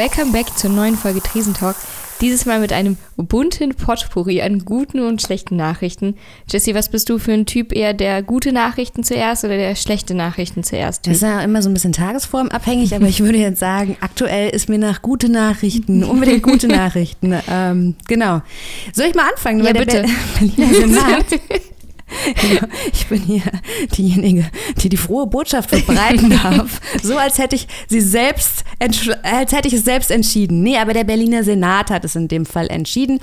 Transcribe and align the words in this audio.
Welcome 0.00 0.32
back 0.32 0.56
zur 0.56 0.70
neuen 0.70 0.96
Folge 0.96 1.20
Tresentalk. 1.20 1.76
Dieses 2.22 2.46
Mal 2.46 2.58
mit 2.58 2.72
einem 2.72 2.96
bunten 3.18 3.74
Potpourri 3.74 4.40
an 4.40 4.64
guten 4.64 5.00
und 5.00 5.20
schlechten 5.20 5.56
Nachrichten. 5.56 6.16
Jesse, 6.48 6.74
was 6.74 6.88
bist 6.88 7.10
du 7.10 7.18
für 7.18 7.34
ein 7.34 7.44
Typ? 7.44 7.76
Eher 7.76 7.92
der 7.92 8.22
gute 8.22 8.50
Nachrichten 8.50 9.04
zuerst 9.04 9.44
oder 9.44 9.58
der 9.58 9.74
schlechte 9.74 10.14
Nachrichten 10.14 10.64
zuerst? 10.64 11.06
Das 11.06 11.16
ist 11.16 11.22
ja 11.22 11.42
immer 11.42 11.60
so 11.60 11.68
ein 11.68 11.74
bisschen 11.74 11.92
tagesformabhängig, 11.92 12.94
aber 12.94 13.08
ich 13.08 13.20
würde 13.20 13.36
jetzt 13.36 13.60
sagen, 13.60 13.98
aktuell 14.00 14.48
ist 14.48 14.70
mir 14.70 14.78
nach 14.78 15.02
gute 15.02 15.28
Nachrichten, 15.28 16.02
unbedingt 16.02 16.44
gute 16.44 16.68
Nachrichten. 16.68 17.38
Ähm, 17.46 17.94
genau. 18.08 18.40
Soll 18.94 19.04
ich 19.04 19.14
mal 19.14 19.28
anfangen? 19.28 19.62
Ja, 19.62 19.74
bitte. 19.74 20.06
Berliner 20.38 20.74
Senat 20.74 21.30
Ja, 21.30 21.38
ich 22.92 23.06
bin 23.06 23.20
hier 23.20 23.42
diejenige, 23.96 24.50
die 24.78 24.88
die 24.88 24.96
frohe 24.96 25.26
Botschaft 25.26 25.70
verbreiten 25.70 26.30
darf. 26.42 26.80
So 27.02 27.16
als 27.16 27.38
hätte 27.38 27.56
ich 27.56 27.68
sie 27.88 28.00
selbst, 28.00 28.64
als 28.78 29.52
hätte 29.52 29.68
ich 29.68 29.74
es 29.74 29.84
selbst 29.84 30.10
entschieden. 30.10 30.62
Nee, 30.62 30.78
aber 30.78 30.92
der 30.92 31.04
Berliner 31.04 31.44
Senat 31.44 31.90
hat 31.90 32.04
es 32.04 32.16
in 32.16 32.28
dem 32.28 32.46
Fall 32.46 32.68
entschieden. 32.68 33.20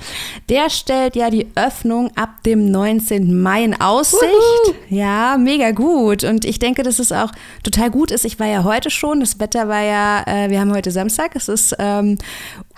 Der 0.48 0.70
stellt 0.70 1.16
ja 1.16 1.30
die 1.30 1.46
Öffnung 1.54 2.10
ab 2.16 2.42
dem 2.44 2.70
19. 2.70 3.40
Mai 3.40 3.64
in 3.64 3.80
Aussicht. 3.80 4.22
Uhu. 4.22 4.74
Ja, 4.88 5.36
mega 5.38 5.70
gut. 5.72 6.24
Und 6.24 6.44
ich 6.44 6.58
denke, 6.58 6.82
dass 6.82 6.98
es 6.98 7.12
auch 7.12 7.30
total 7.62 7.90
gut 7.90 8.10
ist. 8.10 8.24
Ich 8.24 8.40
war 8.40 8.46
ja 8.46 8.64
heute 8.64 8.90
schon. 8.90 9.20
Das 9.20 9.38
Wetter 9.40 9.68
war 9.68 9.82
ja, 9.82 10.24
äh, 10.26 10.50
wir 10.50 10.60
haben 10.60 10.74
heute 10.74 10.90
Samstag. 10.90 11.36
Es 11.36 11.48
ist 11.48 11.76
ähm, 11.78 12.18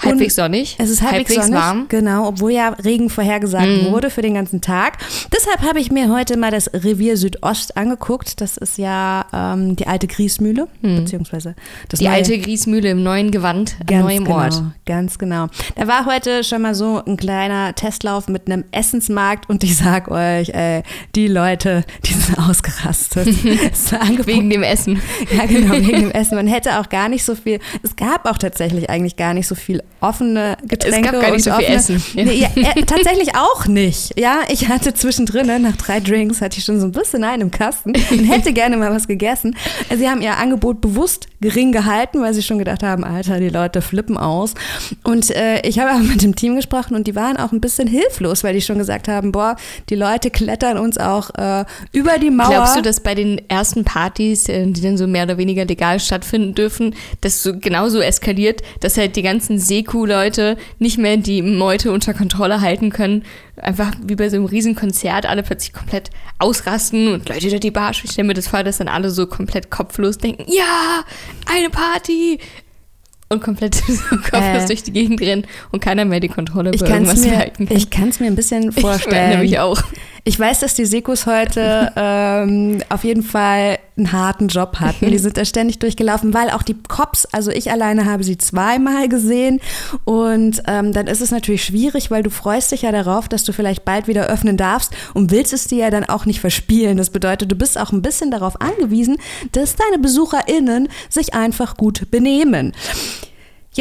halbwegs 0.03 0.35
sonnig. 0.37 0.77
Es 0.79 0.91
ist 0.91 1.03
halbwegs, 1.03 1.31
halbwegs 1.31 1.47
sonnig, 1.47 1.61
warm. 1.61 1.87
Genau, 1.89 2.29
obwohl 2.29 2.53
ja 2.53 2.71
Regen 2.71 3.11
vorhergesagt 3.11 3.67
mm. 3.67 3.93
wurde 3.93 4.11
für 4.11 4.23
den 4.23 4.35
ganzen 4.35 4.61
Tag. 4.61 4.99
Deshalb 5.33 5.63
habe 5.63 5.81
ich 5.81 5.91
mir 5.91 6.13
heute 6.13 6.37
mal 6.37 6.51
das 6.51 6.73
Revier 6.73 7.17
Südost 7.17 7.77
angeguckt. 7.77 8.41
Das 8.41 8.57
ist 8.57 8.79
ja 8.79 9.27
ähm, 9.33 9.77
die 9.77 9.87
alte 9.87 10.07
Griesmühle, 10.07 10.69
mm. 10.83 10.97
beziehungsweise 10.97 11.55
das 11.89 12.01
Die 12.01 12.07
neue, 12.07 12.15
alte 12.15 12.39
Griesmühle 12.39 12.91
im 12.91 13.03
neuen 13.03 13.31
Gewand, 13.31 13.77
am 13.89 14.01
neuen 14.01 14.25
genau, 14.25 14.37
Ort. 14.37 14.63
Ganz 14.87 15.19
genau. 15.19 15.49
Da 15.77 15.87
war 15.87 16.07
heute 16.07 16.45
schon 16.45 16.63
mal 16.63 16.75
so 16.75 17.03
ein 17.05 17.17
kleiner 17.17 17.75
Testlauf 17.75 18.29
mit 18.29 18.47
einem 18.47 18.65
Essensmarkt 18.73 19.49
und 19.49 19.65
ich 19.65 19.77
sag 19.77 20.11
euch, 20.11 20.51
ey, 20.51 20.83
die 21.15 21.29
Leute, 21.29 21.85
die 22.05 22.15
sind 22.15 22.39
ausgerastet. 22.39 23.29
wegen 24.27 24.51
dem 24.51 24.63
Essen. 24.63 25.01
Ja, 25.37 25.47
genau, 25.47 25.75
wegen 25.75 26.01
dem 26.01 26.11
Essen. 26.11 26.37
Man 26.37 26.47
hätte 26.47 26.81
auch 26.81 26.89
gar 26.89 27.09
nicht 27.09 27.25
so 27.25 27.35
viel, 27.35 27.61
es 27.83 27.97
gab 27.97 28.27
auch 28.27 28.39
tatsächlich 28.39 28.91
eigentlich 28.91 29.17
gar 29.17 29.35
nicht 29.35 29.47
so 29.47 29.55
viel 29.55 29.83
offene 30.01 30.57
Getränke. 30.67 31.09
Es 31.09 31.13
gab 31.13 31.21
gar 31.21 31.31
nicht 31.31 31.45
so 31.45 31.53
viel 31.53 31.65
offene, 31.65 31.77
Essen. 31.77 32.03
Nee, 32.15 32.35
ja, 32.35 32.49
äh, 32.55 32.83
tatsächlich 32.85 33.35
auch 33.35 33.67
nicht. 33.67 34.19
Ja, 34.19 34.41
ich 34.49 34.69
hatte 34.69 34.95
zwischendrin, 34.95 35.47
ne, 35.47 35.59
nach 35.59 35.77
drei 35.77 36.01
Drinks, 36.01 36.41
hatte 36.41 36.59
ich 36.59 36.65
schon 36.65 36.81
so 36.81 36.87
ein 36.87 36.93
bisschen 36.93 37.25
einen 37.25 37.43
im 37.43 37.51
Kasten 37.51 37.91
und 38.11 38.25
hätte 38.25 38.53
gerne 38.53 38.77
mal 38.77 38.91
was 38.91 39.07
gegessen. 39.07 39.57
Sie 39.95 40.09
haben 40.09 40.23
ihr 40.23 40.37
Angebot 40.37 40.81
bewusst 40.81 41.29
gering 41.41 41.73
gehalten, 41.73 42.21
weil 42.21 42.35
sie 42.35 42.43
schon 42.43 42.59
gedacht 42.59 42.83
haben, 42.83 43.03
Alter, 43.05 43.41
die 43.41 43.49
Leute 43.49 43.81
flippen 43.83 44.17
aus. 44.17 44.55
Und 45.05 45.31
äh, 45.31 45.67
ich 45.67 45.79
habe 45.79 45.93
auch 45.93 46.03
mit 46.03 46.23
dem 46.23 46.37
Team 46.37 46.57
gesprochen 46.57 46.95
und 46.95 47.07
die 47.07 47.15
waren 47.15 47.37
auch 47.37 47.53
ein 47.53 47.61
bisschen 47.61 47.89
hilflos, 47.89 48.45
weil 48.45 48.55
die 48.55 48.61
schon 48.61 48.79
gesagt 48.79 49.09
haben, 49.09 49.33
boah, 49.33 49.57
die 49.89 49.95
Leute 49.95 50.31
klettern 50.31 50.77
uns 50.77 50.99
auch 50.99 51.31
äh, 51.37 51.65
über 51.93 52.19
die 52.19 52.31
Mauer. 52.31 52.49
Glaubst 52.49 52.77
du, 52.77 52.83
dass 52.83 53.01
bei 53.01 53.15
den 53.15 53.41
ersten 53.49 53.85
Partys, 53.85 54.49
äh, 54.49 54.67
die 54.67 54.81
dann 54.83 54.99
so 54.99 55.07
mehr 55.07 55.25
oder 55.25 55.39
weniger 55.39 55.65
legal 55.65 55.99
stattfinden 55.99 56.55
dürfen, 56.55 56.95
das 57.23 57.43
so 57.43 57.59
genauso 57.59 58.01
eskaliert, 58.01 58.63
dass 58.81 58.99
halt 58.99 59.17
die 59.17 59.23
ganzen 59.23 59.59
Seku-Leute 59.81 60.57
nicht 60.79 60.99
mehr 60.99 61.17
die 61.17 61.43
Meute 61.43 61.93
unter 61.93 62.15
Kontrolle 62.15 62.61
halten 62.61 62.91
können 62.91 63.25
einfach 63.63 63.93
wie 64.03 64.17
bei 64.17 64.29
so 64.29 64.37
einem 64.37 64.47
Riesenkonzert 64.47 65.27
alle 65.27 65.43
plötzlich 65.43 65.73
komplett 65.73 66.11
ausrasten 66.39 67.13
und 67.13 67.29
Leute 67.29 67.49
durch 67.49 67.61
die 67.61 67.71
Bar. 67.71 67.91
Ich 67.91 68.11
stelle 68.11 68.29
mir 68.29 68.35
das 68.35 68.49
vor, 68.49 68.63
dass 68.63 68.79
dann 68.79 68.89
alle 68.89 69.11
so 69.11 69.27
komplett 69.27 69.71
kopflos 69.71 70.19
denken, 70.19 70.45
ja, 70.49 71.05
eine 71.47 71.71
Party, 71.71 72.39
und 73.33 73.41
komplett 73.43 73.75
so 73.87 74.17
kopflos 74.17 74.65
äh, 74.65 74.67
durch 74.67 74.83
die 74.83 74.93
Gegend 74.93 75.21
rennen 75.21 75.47
und 75.71 75.81
keiner 75.81 76.05
mehr 76.05 76.19
die 76.19 76.29
Kontrolle 76.29 76.73
über 76.73 76.89
irgendwas 76.89 77.21
mir, 77.21 77.37
halten 77.37 77.69
kann. 77.69 77.77
Ich 77.77 77.89
kann 77.89 78.09
es 78.09 78.19
mir 78.19 78.27
ein 78.27 78.35
bisschen 78.35 78.73
vorstellen. 78.73 79.31
Ich 79.31 79.37
nämlich 79.37 79.59
auch. 79.61 79.81
Ich 80.25 80.39
weiß, 80.39 80.61
dass 80.61 80.75
die 80.75 80.85
Sekus 80.85 81.27
heute 81.27 81.93
ähm, 81.97 82.83
auf 82.89 83.05
jeden 83.05 83.23
Fall 83.23 83.79
einen 83.97 84.13
harten 84.13 84.49
Job 84.49 84.81
hatten. 84.81 85.11
Die 85.11 85.19
sind 85.19 85.37
da 85.37 85.45
ständig 85.45 85.79
durchgelaufen, 85.79 86.33
weil 86.35 86.51
auch 86.51 86.63
die 86.63 86.77
Cops, 86.89 87.27
also 87.27 87.51
ich 87.51 87.71
alleine 87.71 88.07
habe 88.07 88.25
sie 88.25 88.39
zweimal 88.39 89.09
gesehen. 89.09 89.61
Und 90.05 90.63
ähm, 90.67 90.93
dann 90.93 91.07
ist 91.07 91.21
es 91.21 91.31
natürlich 91.31 91.65
schwierig, 91.65 92.11
weil 92.11 92.23
du 92.23 92.31
freust 92.31 92.73
dich 92.73 92.83
ja 92.83 92.93
darauf, 92.93 93.29
dass 93.29 93.45
du 93.45 93.53
vielleicht 93.53 93.85
bald 93.85 94.09
wieder 94.09 94.27
öffnen 94.27 94.57
darfst 94.57 94.93
und 95.15 95.31
willst 95.31 95.53
es 95.53 95.67
dir 95.67 95.79
ja 95.79 95.91
dann 95.91 96.05
auch 96.05 96.27
nicht 96.27 96.41
verspielen. 96.41 96.97
Das 96.97 97.11
bedeutet, 97.11 97.51
du 97.51 97.57
bist 97.57 97.79
auch 97.79 97.93
ein 97.93 98.03
bisschen 98.03 98.31
darauf 98.31 98.61
angewiesen, 98.61 99.19
dass 99.53 99.77
deine 99.77 99.99
BesucherInnen 99.99 100.89
sich 101.09 101.35
einfach 101.35 101.77
gut 101.77 102.11
benehmen. 102.11 102.73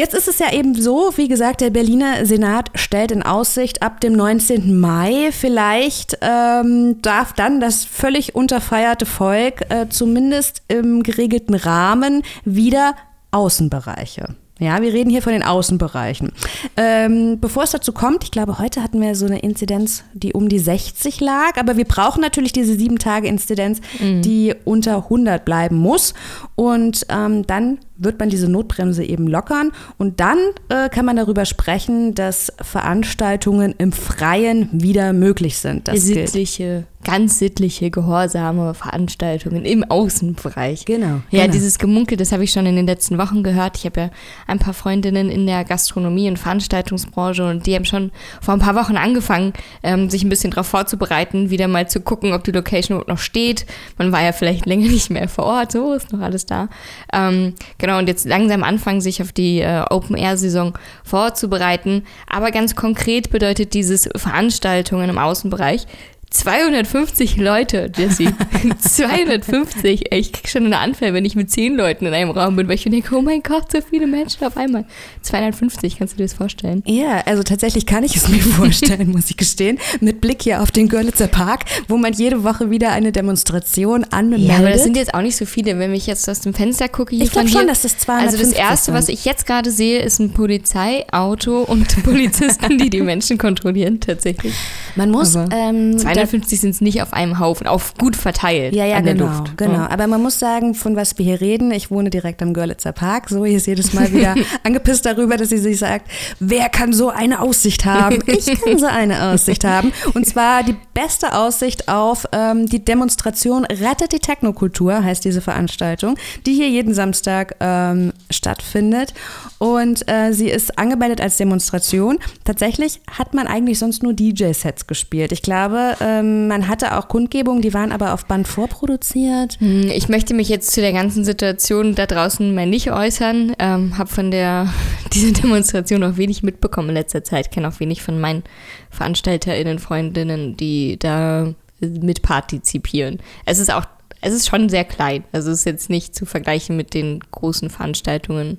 Jetzt 0.00 0.14
ist 0.14 0.28
es 0.28 0.38
ja 0.38 0.50
eben 0.50 0.74
so, 0.74 1.12
wie 1.16 1.28
gesagt, 1.28 1.60
der 1.60 1.68
Berliner 1.68 2.24
Senat 2.24 2.70
stellt 2.74 3.12
in 3.12 3.22
Aussicht, 3.22 3.82
ab 3.82 4.00
dem 4.00 4.14
19. 4.14 4.80
Mai 4.80 5.28
vielleicht 5.30 6.16
ähm, 6.22 7.02
darf 7.02 7.34
dann 7.34 7.60
das 7.60 7.84
völlig 7.84 8.34
unterfeierte 8.34 9.04
Volk 9.04 9.60
äh, 9.68 9.90
zumindest 9.90 10.62
im 10.68 11.02
geregelten 11.02 11.54
Rahmen 11.54 12.22
wieder 12.46 12.94
Außenbereiche. 13.30 14.36
Ja, 14.58 14.80
wir 14.80 14.94
reden 14.94 15.10
hier 15.10 15.20
von 15.20 15.34
den 15.34 15.42
Außenbereichen. 15.42 16.32
Ähm, 16.78 17.38
bevor 17.38 17.64
es 17.64 17.70
dazu 17.70 17.92
kommt, 17.92 18.24
ich 18.24 18.30
glaube, 18.30 18.58
heute 18.58 18.82
hatten 18.82 19.02
wir 19.02 19.14
so 19.14 19.26
eine 19.26 19.40
Inzidenz, 19.40 20.04
die 20.14 20.32
um 20.32 20.48
die 20.48 20.58
60 20.58 21.20
lag, 21.20 21.58
aber 21.58 21.76
wir 21.76 21.86
brauchen 21.86 22.22
natürlich 22.22 22.52
diese 22.52 22.74
sieben 22.74 22.98
Tage 22.98 23.28
Inzidenz, 23.28 23.82
mhm. 23.98 24.22
die 24.22 24.54
unter 24.64 24.96
100 24.96 25.44
bleiben 25.44 25.76
muss. 25.76 26.14
Und 26.56 27.06
ähm, 27.10 27.46
dann 27.46 27.80
wird 28.00 28.18
man 28.18 28.30
diese 28.30 28.48
Notbremse 28.50 29.04
eben 29.04 29.26
lockern 29.26 29.72
und 29.98 30.20
dann 30.20 30.38
äh, 30.68 30.88
kann 30.88 31.04
man 31.04 31.16
darüber 31.16 31.44
sprechen, 31.44 32.14
dass 32.14 32.52
Veranstaltungen 32.60 33.74
im 33.78 33.92
Freien 33.92 34.68
wieder 34.72 35.12
möglich 35.12 35.58
sind. 35.58 35.86
Das 35.86 36.00
sittliche, 36.00 36.86
ganz 37.04 37.38
sittliche, 37.38 37.90
gehorsame 37.90 38.74
Veranstaltungen 38.74 39.64
im 39.64 39.84
Außenbereich. 39.84 40.84
Genau. 40.84 41.20
Ja, 41.30 41.42
genau. 41.42 41.52
dieses 41.52 41.78
Gemunkel, 41.78 42.16
das 42.16 42.32
habe 42.32 42.44
ich 42.44 42.52
schon 42.52 42.66
in 42.66 42.76
den 42.76 42.86
letzten 42.86 43.18
Wochen 43.18 43.42
gehört. 43.42 43.78
Ich 43.78 43.86
habe 43.86 44.00
ja 44.00 44.10
ein 44.46 44.58
paar 44.58 44.74
Freundinnen 44.74 45.30
in 45.30 45.46
der 45.46 45.64
Gastronomie 45.64 46.28
und 46.28 46.38
Veranstaltungsbranche 46.38 47.48
und 47.48 47.66
die 47.66 47.74
haben 47.74 47.84
schon 47.84 48.12
vor 48.40 48.54
ein 48.54 48.60
paar 48.60 48.74
Wochen 48.74 48.96
angefangen, 48.96 49.52
ähm, 49.82 50.10
sich 50.10 50.24
ein 50.24 50.28
bisschen 50.28 50.50
darauf 50.50 50.66
vorzubereiten, 50.66 51.50
wieder 51.50 51.68
mal 51.68 51.88
zu 51.88 52.00
gucken, 52.00 52.32
ob 52.32 52.44
die 52.44 52.52
Location 52.52 53.02
noch 53.06 53.18
steht. 53.18 53.66
Man 53.98 54.12
war 54.12 54.22
ja 54.22 54.32
vielleicht 54.32 54.66
länger 54.70 54.88
nicht 54.88 55.10
mehr 55.10 55.28
vor 55.28 55.44
Ort, 55.44 55.72
so 55.72 55.94
ist 55.94 56.12
noch 56.12 56.20
alles 56.20 56.46
da. 56.46 56.68
Ähm, 57.12 57.54
genau 57.78 57.89
Genau, 57.90 57.98
und 57.98 58.06
jetzt 58.06 58.24
langsam 58.24 58.62
anfangen, 58.62 59.00
sich 59.00 59.20
auf 59.20 59.32
die 59.32 59.62
äh, 59.62 59.82
Open-Air-Saison 59.90 60.78
vorzubereiten. 61.02 62.04
Aber 62.28 62.52
ganz 62.52 62.76
konkret 62.76 63.30
bedeutet 63.30 63.74
dieses 63.74 64.08
Veranstaltungen 64.14 65.10
im 65.10 65.18
Außenbereich 65.18 65.88
250 66.30 67.38
Leute, 67.38 67.90
Jesse. 67.96 68.26
250. 68.78 70.12
Ich 70.12 70.32
krieg 70.32 70.48
schon 70.48 70.64
eine 70.64 70.78
Anfall, 70.78 71.12
wenn 71.12 71.24
ich 71.24 71.34
mit 71.34 71.50
zehn 71.50 71.74
Leuten 71.74 72.06
in 72.06 72.14
einem 72.14 72.30
Raum 72.30 72.54
bin, 72.54 72.68
weil 72.68 72.76
ich 72.76 72.84
denke, 72.84 73.16
oh 73.16 73.20
mein 73.20 73.42
Gott, 73.42 73.72
so 73.72 73.80
viele 73.80 74.06
Menschen 74.06 74.44
auf 74.46 74.56
einmal. 74.56 74.84
250, 75.22 75.98
kannst 75.98 76.14
du 76.14 76.18
dir 76.18 76.24
das 76.24 76.34
vorstellen? 76.34 76.84
Ja, 76.86 77.22
also 77.26 77.42
tatsächlich 77.42 77.84
kann 77.84 78.04
ich 78.04 78.14
es 78.14 78.28
mir 78.28 78.38
vorstellen, 78.38 79.10
muss 79.10 79.28
ich 79.28 79.36
gestehen. 79.36 79.78
Mit 80.00 80.20
Blick 80.20 80.42
hier 80.42 80.62
auf 80.62 80.70
den 80.70 80.88
Görlitzer 80.88 81.26
Park, 81.26 81.64
wo 81.88 81.96
man 81.96 82.12
jede 82.12 82.44
Woche 82.44 82.70
wieder 82.70 82.92
eine 82.92 83.10
Demonstration 83.10 84.04
anmeldet. 84.04 84.48
Ja, 84.48 84.58
aber 84.58 84.70
das 84.70 84.84
sind 84.84 84.96
jetzt 84.96 85.14
auch 85.14 85.22
nicht 85.22 85.36
so 85.36 85.46
viele. 85.46 85.80
Wenn 85.80 85.92
ich 85.92 86.06
jetzt 86.06 86.28
aus 86.30 86.40
dem 86.40 86.54
Fenster 86.54 86.88
gucke, 86.88 87.16
hier 87.16 87.24
Ich 87.24 87.32
glaube 87.32 87.48
schon, 87.48 87.66
dass 87.66 87.82
das 87.82 87.98
250 87.98 88.40
Also 88.40 88.50
das 88.50 88.70
Erste, 88.70 88.92
was 88.92 89.08
ich 89.08 89.24
jetzt 89.24 89.46
gerade 89.46 89.72
sehe, 89.72 90.00
ist 90.00 90.20
ein 90.20 90.32
Polizeiauto 90.32 91.62
und 91.62 92.02
Polizisten, 92.04 92.78
die 92.78 92.88
die 92.88 93.00
Menschen 93.02 93.36
kontrollieren, 93.36 93.98
tatsächlich. 93.98 94.54
Man 94.94 95.10
muss... 95.10 95.34
Ähm, 95.50 95.98
250 96.26 96.60
sind 96.60 96.70
es 96.70 96.80
nicht 96.80 97.02
auf 97.02 97.12
einem 97.12 97.38
Haufen, 97.38 97.66
auf 97.66 97.94
gut 97.94 98.16
verteilt 98.16 98.74
ja, 98.74 98.84
ja, 98.84 98.96
an 98.96 99.04
genau, 99.04 99.26
der 99.26 99.38
Luft. 99.38 99.56
Genau, 99.56 99.78
aber 99.78 100.06
man 100.06 100.22
muss 100.22 100.38
sagen, 100.38 100.74
von 100.74 100.96
was 100.96 101.16
wir 101.18 101.24
hier 101.24 101.40
reden, 101.40 101.70
ich 101.70 101.90
wohne 101.90 102.10
direkt 102.10 102.42
am 102.42 102.52
Görlitzer 102.52 102.92
Park, 102.92 103.28
so 103.28 103.44
hier 103.44 103.56
ist 103.56 103.66
jedes 103.66 103.92
Mal 103.92 104.12
wieder 104.12 104.34
angepisst 104.64 105.06
darüber, 105.06 105.36
dass 105.36 105.48
sie 105.48 105.58
sich 105.58 105.78
sagt, 105.78 106.10
wer 106.38 106.68
kann 106.68 106.92
so 106.92 107.08
eine 107.08 107.40
Aussicht 107.40 107.84
haben? 107.84 108.18
Ich 108.26 108.46
kann 108.60 108.78
so 108.78 108.86
eine 108.86 109.30
Aussicht 109.30 109.64
haben 109.64 109.92
und 110.14 110.26
zwar 110.26 110.62
die 110.62 110.76
beste 110.94 111.34
Aussicht 111.34 111.88
auf 111.88 112.26
ähm, 112.32 112.66
die 112.66 112.84
Demonstration 112.84 113.64
Rettet 113.64 114.12
die 114.12 114.18
Technokultur, 114.18 115.02
heißt 115.02 115.24
diese 115.24 115.40
Veranstaltung, 115.40 116.16
die 116.46 116.54
hier 116.54 116.68
jeden 116.68 116.94
Samstag 116.94 117.56
ähm, 117.60 118.12
stattfindet 118.30 119.14
und 119.58 120.08
äh, 120.08 120.32
sie 120.32 120.48
ist 120.48 120.78
angemeldet 120.78 121.20
als 121.20 121.36
Demonstration. 121.36 122.18
Tatsächlich 122.44 123.00
hat 123.10 123.34
man 123.34 123.46
eigentlich 123.46 123.78
sonst 123.78 124.02
nur 124.02 124.12
DJ-Sets 124.12 124.86
gespielt. 124.86 125.32
Ich 125.32 125.42
glaube, 125.42 125.96
ähm, 126.10 126.48
man 126.48 126.68
hatte 126.68 126.96
auch 126.96 127.08
Kundgebungen, 127.08 127.62
die 127.62 127.74
waren 127.74 127.92
aber 127.92 128.12
auf 128.14 128.26
Band 128.26 128.48
vorproduziert. 128.48 129.58
Hm, 129.60 129.90
ich 129.90 130.08
möchte 130.08 130.34
mich 130.34 130.48
jetzt 130.48 130.72
zu 130.72 130.80
der 130.80 130.92
ganzen 130.92 131.24
Situation 131.24 131.94
da 131.94 132.06
draußen 132.06 132.54
mal 132.54 132.66
nicht 132.66 132.90
äußern. 132.90 133.54
Ähm, 133.58 133.96
habe 133.98 134.10
von 134.10 134.30
der 134.30 134.72
dieser 135.12 135.32
Demonstration 135.32 136.02
auch 136.04 136.16
wenig 136.16 136.42
mitbekommen 136.42 136.90
in 136.90 136.94
letzter 136.94 137.22
Zeit. 137.24 137.50
Kenne 137.50 137.68
auch 137.68 137.80
wenig 137.80 138.02
von 138.02 138.20
meinen 138.20 138.42
VeranstalterInnen, 138.90 139.78
Freundinnen, 139.78 140.56
die 140.56 140.98
da 140.98 141.54
mit 141.80 142.22
partizipieren. 142.22 143.18
Es 143.46 143.58
ist 143.58 143.72
auch 143.72 143.86
es 144.22 144.34
ist 144.34 144.48
schon 144.48 144.68
sehr 144.68 144.84
klein. 144.84 145.24
Also 145.32 145.50
es 145.50 145.60
ist 145.60 145.64
jetzt 145.64 145.88
nicht 145.88 146.14
zu 146.14 146.26
vergleichen 146.26 146.76
mit 146.76 146.92
den 146.92 147.20
großen 147.30 147.70
Veranstaltungen 147.70 148.58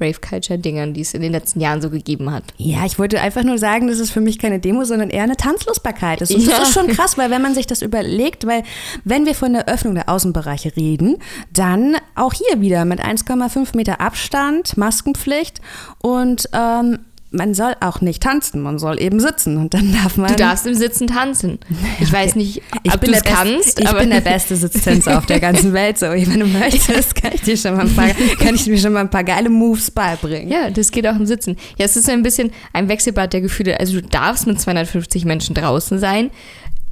Rave-Culture-Dingern, 0.00 0.94
die 0.94 1.00
es 1.00 1.14
in 1.14 1.22
den 1.22 1.32
letzten 1.32 1.60
Jahren 1.60 1.80
so 1.82 1.90
gegeben 1.90 2.32
hat. 2.32 2.44
Ja, 2.56 2.84
ich 2.86 2.98
wollte 2.98 3.20
einfach 3.20 3.42
nur 3.44 3.58
sagen, 3.58 3.88
das 3.88 3.98
ist 3.98 4.10
für 4.10 4.20
mich 4.20 4.38
keine 4.38 4.58
Demo, 4.58 4.84
sondern 4.84 5.10
eher 5.10 5.24
eine 5.24 5.36
Tanzlosbarkeit 5.36 6.20
ist. 6.20 6.34
Und 6.34 6.42
Ja. 6.46 6.58
das 6.58 6.68
ist 6.68 6.74
schon 6.74 6.88
krass, 6.88 7.18
weil 7.18 7.30
wenn 7.30 7.42
man 7.42 7.54
sich 7.54 7.66
das 7.66 7.82
überlegt, 7.82 8.46
weil 8.46 8.62
wenn 9.04 9.26
wir 9.26 9.34
von 9.34 9.52
der 9.52 9.68
Öffnung 9.68 9.94
der 9.94 10.08
Außenbereiche 10.08 10.76
reden, 10.76 11.16
dann 11.52 11.96
auch 12.14 12.32
hier 12.32 12.60
wieder 12.60 12.84
mit 12.84 13.00
1,5 13.00 13.76
Meter 13.76 14.00
Abstand, 14.00 14.76
Maskenpflicht 14.76 15.60
und 16.02 16.48
ähm, 16.52 16.98
man 17.30 17.52
soll 17.52 17.74
auch 17.80 18.00
nicht 18.00 18.22
tanzen, 18.22 18.62
man 18.62 18.78
soll 18.78 19.00
eben 19.00 19.20
sitzen 19.20 19.58
und 19.58 19.74
dann 19.74 19.92
darf 19.92 20.16
man. 20.16 20.28
Du 20.28 20.36
darfst 20.36 20.66
im 20.66 20.74
Sitzen 20.74 21.08
tanzen. 21.08 21.58
Ich 22.00 22.10
weiß 22.10 22.36
nicht, 22.36 22.62
ich 22.82 22.94
ob 22.94 23.00
bin, 23.00 23.12
du 23.12 23.18
es 23.18 23.22
kannst, 23.22 23.78
ich 23.80 23.92
bin 23.92 24.10
der 24.10 24.22
beste 24.22 24.56
Sitztänzer 24.56 25.18
auf 25.18 25.26
der 25.26 25.38
ganzen 25.38 25.74
Welt. 25.74 25.98
So, 25.98 26.06
wenn 26.06 26.40
du 26.40 26.46
möchtest, 26.58 27.14
kann 27.14 27.32
ich 27.34 27.42
dir 27.42 27.56
schon 27.56 27.76
mal 27.76 27.86
ein 27.86 27.94
paar, 27.94 28.08
kann 28.40 28.54
ich 28.54 28.64
dir 28.64 28.78
schon 28.78 28.94
mal 28.94 29.00
ein 29.00 29.10
paar 29.10 29.24
geile 29.24 29.50
Moves 29.50 29.90
beibringen. 29.90 30.50
Ja, 30.50 30.70
das 30.70 30.90
geht 30.90 31.06
auch 31.06 31.16
im 31.16 31.26
Sitzen. 31.26 31.56
Ja, 31.76 31.84
es 31.84 31.96
ist 31.96 32.06
so 32.06 32.12
ein 32.12 32.22
bisschen 32.22 32.50
ein 32.72 32.88
Wechselbad 32.88 33.32
der 33.32 33.42
Gefühle. 33.42 33.78
Also 33.78 34.00
du 34.00 34.02
darfst 34.06 34.46
mit 34.46 34.58
250 34.58 35.26
Menschen 35.26 35.54
draußen 35.54 35.98
sein, 35.98 36.30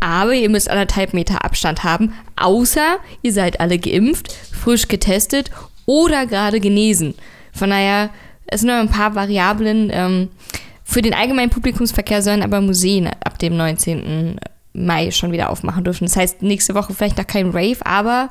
aber 0.01 0.35
ihr 0.35 0.51
müsst 0.51 0.69
anderthalb 0.69 1.15
Meter 1.15 1.45
Abstand 1.47 1.83
haben, 1.83 2.13
außer 2.37 2.99
ihr 3.23 3.33
seid 3.33 3.61
alle 3.61 3.79
geimpft, 3.79 4.33
frisch 4.53 4.89
getestet 4.89 5.51
oder 5.87 6.27
gerade 6.27 6.61
genesen. 6.61 7.15
Von 7.53 7.71
daher, 7.71 8.11
es 8.47 8.61
sind 8.61 8.69
nur 8.71 8.79
ein 8.79 8.89
paar 8.91 9.15
Variablen. 9.15 9.91
Ähm, 9.93 10.29
für 10.85 11.03
den 11.03 11.15
allgemeinen 11.15 11.51
Publikumsverkehr 11.51 12.23
sollen 12.23 12.43
aber 12.43 12.61
Museen 12.61 13.09
ab 13.25 13.39
dem 13.39 13.57
19. 13.57 14.39
Mai 14.73 15.11
schon 15.11 15.33
wieder 15.33 15.51
aufmachen 15.51 15.83
dürfen. 15.85 16.05
Das 16.07 16.17
heißt, 16.17 16.43
nächste 16.43 16.75
Woche 16.75 16.95
vielleicht 16.95 17.19
noch 17.19 17.27
kein 17.27 17.47
Rave, 17.51 17.79
aber 17.85 18.29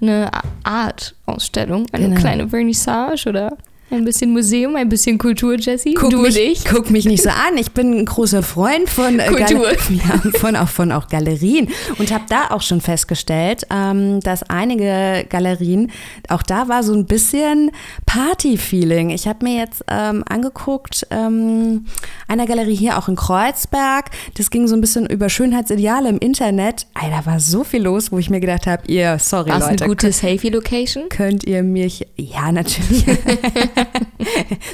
eine 0.00 0.30
Art-Ausstellung, 0.62 1.86
eine 1.92 2.08
Genau. 2.10 2.20
kleine 2.20 2.48
Vernissage 2.48 3.28
oder 3.28 3.56
ein 3.90 4.04
bisschen 4.04 4.32
Museum, 4.32 4.74
ein 4.74 4.88
bisschen 4.88 5.16
Kultur, 5.16 5.56
Jessie. 5.58 5.94
Guck 5.94 6.10
du 6.10 6.18
mich, 6.18 6.36
und 6.36 6.42
ich. 6.42 6.64
guck 6.64 6.90
mich 6.90 7.04
nicht 7.04 7.22
so 7.22 7.30
an. 7.30 7.56
Ich 7.56 7.70
bin 7.70 7.92
ein 7.96 8.04
großer 8.04 8.42
Freund 8.42 8.88
von 8.88 9.18
äh, 9.18 9.26
Kultur. 9.28 9.66
Ja, 9.96 10.20
von 10.38 10.56
auch 10.56 10.68
von 10.68 10.92
auch 10.92 11.08
Galerien 11.08 11.68
und 11.98 12.12
habe 12.12 12.24
da 12.28 12.48
auch 12.50 12.60
schon 12.60 12.80
festgestellt, 12.80 13.66
ähm, 13.70 14.20
dass 14.20 14.42
einige 14.42 15.24
Galerien 15.28 15.90
auch 16.28 16.42
da 16.42 16.68
war 16.68 16.82
so 16.82 16.92
ein 16.92 17.06
bisschen 17.06 17.70
Party-Feeling. 18.04 19.10
Ich 19.10 19.28
habe 19.28 19.44
mir 19.44 19.56
jetzt 19.58 19.84
ähm, 19.88 20.24
angeguckt 20.28 21.06
ähm, 21.10 21.86
einer 22.28 22.46
Galerie 22.46 22.74
hier 22.74 22.98
auch 22.98 23.08
in 23.08 23.16
Kreuzberg. 23.16 24.10
Das 24.34 24.50
ging 24.50 24.66
so 24.66 24.74
ein 24.74 24.80
bisschen 24.80 25.06
über 25.06 25.28
Schönheitsideale 25.28 26.08
im 26.08 26.18
Internet. 26.18 26.86
Ey, 27.00 27.10
da 27.10 27.24
war 27.24 27.40
so 27.40 27.64
viel 27.64 27.82
los, 27.82 28.12
wo 28.12 28.18
ich 28.18 28.28
mir 28.28 28.40
gedacht 28.40 28.66
habe, 28.66 28.82
ihr 28.88 29.18
sorry 29.18 29.50
War 29.50 29.58
es 29.58 29.64
eine 29.64 29.76
Leute, 29.76 29.88
gute 29.88 30.12
Safety-Location? 30.12 31.08
könnt 31.08 31.44
ihr 31.44 31.62
mich, 31.62 32.06
ja 32.16 32.50
natürlich. 32.52 33.06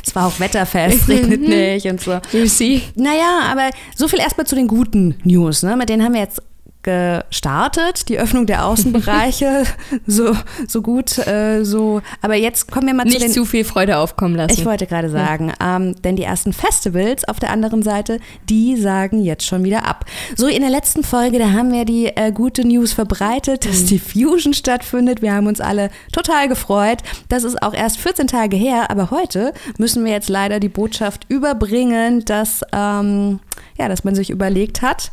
es 0.05 0.15
war 0.15 0.27
auch 0.27 0.41
wetterfest, 0.41 1.09
regnet 1.09 1.41
nicht 1.41 1.87
und 1.87 2.01
so. 2.01 2.21
You 2.33 2.47
see? 2.47 2.83
Naja, 2.95 3.41
aber 3.51 3.71
so 3.97 4.09
viel 4.09 4.21
erstmal 4.21 4.47
zu 4.47 4.55
den 4.55 4.69
guten 4.69 5.17
News. 5.25 5.63
Ne? 5.63 5.77
Mit 5.77 5.89
denen 5.89 6.05
haben 6.05 6.15
wir 6.15 6.21
jetzt 6.21 6.43
gestartet, 6.83 8.09
die 8.09 8.19
Öffnung 8.19 8.47
der 8.47 8.67
Außenbereiche, 8.67 9.65
so, 10.07 10.37
so 10.67 10.83
gut, 10.83 11.19
äh, 11.27 11.65
so. 11.65 12.03
Aber 12.21 12.35
jetzt 12.35 12.71
kommen 12.71 12.87
wir 12.89 12.95
mal 12.95 13.07
zu 13.07 13.19
Nicht 13.19 13.33
zu 13.33 13.45
viel 13.45 13.65
Freude 13.65 13.99
aufkommen 13.99 14.35
lassen. 14.35 14.53
Ich 14.59 14.65
wollte 14.65 14.87
gerade 14.87 15.09
sagen, 15.09 15.53
ähm, 15.63 15.95
denn 16.03 16.17
die 16.17 16.25
ersten 16.25 16.53
Festivals 16.53 17.25
auf 17.25 17.39
der 17.39 17.51
anderen 17.51 17.83
Seite, 17.83 18.19
die 18.49 18.77
sagen 18.77 19.23
jetzt 19.23 19.47
schon 19.47 19.65
wieder 19.65 19.87
ab. 19.87 20.05
So 20.37 20.47
in 20.47 20.63
der 20.63 20.71
letzten 20.71 21.05
Folge, 21.05 21.39
da 21.39 21.53
haben 21.53 21.73
wir 21.73 21.85
die 21.85 22.07
äh, 22.07 22.33
gute 22.33 22.67
News 22.67 22.93
verbreitet, 22.93 23.65
dass 23.65 23.85
die 23.85 23.99
Fusion 23.99 24.55
stattfindet. 24.55 25.23
Wir 25.23 25.35
haben 25.35 25.47
uns 25.47 25.61
alle 25.61 25.91
total 26.13 26.49
gefreut. 26.49 26.99
Das 27.29 27.45
ist 27.45 27.63
auch 27.63 27.75
erst 27.75 27.99
14 27.99 28.27
Tage 28.27 28.57
her, 28.57 28.91
aber 28.91 29.11
heute 29.11 29.53
müssen 29.79 30.05
wir 30.05 30.13
jetzt 30.13 30.29
leider 30.29 30.61
die 30.61 30.69
Botschaft 30.69 31.27
überbringen, 31.29 32.25
dass, 32.25 32.63
ähm, 32.73 33.41
ja, 33.79 33.89
dass 33.89 34.05
man 34.05 34.15
sich 34.15 34.31
überlegt 34.31 34.83
hat, 34.83 35.13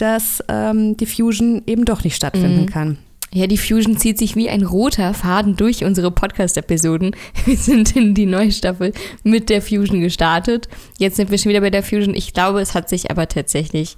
dass 0.00 0.42
ähm, 0.48 0.96
die 0.96 1.06
Fusion 1.06 1.62
eben 1.66 1.84
doch 1.84 2.04
nicht 2.04 2.16
stattfinden 2.16 2.66
kann. 2.66 2.98
Ja, 3.32 3.46
die 3.46 3.58
Fusion 3.58 3.98
zieht 3.98 4.16
sich 4.16 4.36
wie 4.36 4.48
ein 4.48 4.62
roter 4.62 5.12
Faden 5.12 5.54
durch 5.54 5.84
unsere 5.84 6.10
Podcast-Episoden. 6.10 7.14
Wir 7.44 7.56
sind 7.56 7.94
in 7.94 8.14
die 8.14 8.24
neue 8.24 8.50
Staffel 8.50 8.92
mit 9.22 9.50
der 9.50 9.60
Fusion 9.60 10.00
gestartet. 10.00 10.68
Jetzt 10.98 11.16
sind 11.16 11.30
wir 11.30 11.36
schon 11.36 11.50
wieder 11.50 11.60
bei 11.60 11.70
der 11.70 11.82
Fusion. 11.82 12.14
Ich 12.14 12.32
glaube, 12.32 12.60
es 12.60 12.74
hat 12.74 12.88
sich 12.88 13.10
aber 13.10 13.28
tatsächlich 13.28 13.96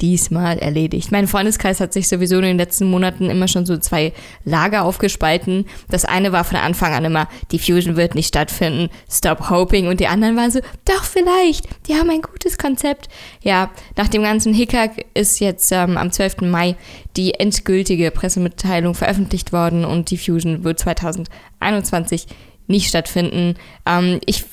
diesmal 0.00 0.58
erledigt. 0.58 1.12
Mein 1.12 1.26
Freundeskreis 1.26 1.80
hat 1.80 1.92
sich 1.92 2.08
sowieso 2.08 2.36
in 2.36 2.42
den 2.42 2.58
letzten 2.58 2.90
Monaten 2.90 3.30
immer 3.30 3.48
schon 3.48 3.66
so 3.66 3.76
zwei 3.76 4.12
Lager 4.44 4.84
aufgespalten. 4.84 5.66
Das 5.88 6.04
eine 6.04 6.32
war 6.32 6.44
von 6.44 6.56
Anfang 6.56 6.94
an 6.94 7.04
immer, 7.04 7.28
die 7.50 7.58
Fusion 7.58 7.96
wird 7.96 8.14
nicht 8.14 8.28
stattfinden, 8.28 8.88
stop 9.10 9.50
hoping. 9.50 9.88
Und 9.88 10.00
die 10.00 10.06
anderen 10.06 10.36
waren 10.36 10.50
so, 10.50 10.60
doch 10.84 11.04
vielleicht, 11.04 11.68
die 11.86 11.94
haben 11.94 12.10
ein 12.10 12.22
gutes 12.22 12.58
Konzept. 12.58 13.08
Ja, 13.42 13.70
nach 13.96 14.08
dem 14.08 14.22
ganzen 14.22 14.54
Hickhack 14.54 15.06
ist 15.14 15.40
jetzt 15.40 15.70
ähm, 15.72 15.96
am 15.96 16.12
12. 16.12 16.42
Mai 16.42 16.76
die 17.16 17.34
endgültige 17.34 18.10
Pressemitteilung 18.10 18.94
veröffentlicht 18.94 19.52
worden 19.52 19.84
und 19.84 20.10
die 20.10 20.18
Fusion 20.18 20.64
wird 20.64 20.78
2021 20.78 22.26
nicht 22.66 22.88
stattfinden. 22.88 23.56
Ähm, 23.84 24.20
ich 24.26 24.44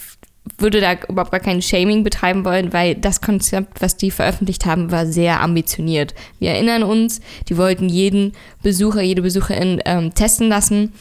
würde 0.58 0.82
da 0.82 0.94
überhaupt 1.08 1.32
gar 1.32 1.40
kein 1.40 1.62
Shaming 1.62 2.04
betreiben 2.04 2.46
wollen, 2.46 2.74
weil 2.74 2.96
das 2.96 3.22
Konzept, 3.22 3.82
was 3.82 3.98
die 3.98 4.12
veröffentlicht 4.12 4.66
haben, 4.66 4.92
war 4.92 5.06
sehr 5.06 5.42
ambitioniert. 5.42 6.14
Wir 6.40 6.52
erinnern 6.52 6.84
uns, 6.84 7.22
die 7.50 7.58
wollten 7.58 7.90
jeden 7.90 8.34
Besucher, 8.64 9.02
jede 9.02 9.22
Besucherin 9.22 9.82
ähm, 9.86 10.14
testen 10.14 10.50
lassen. 10.50 10.94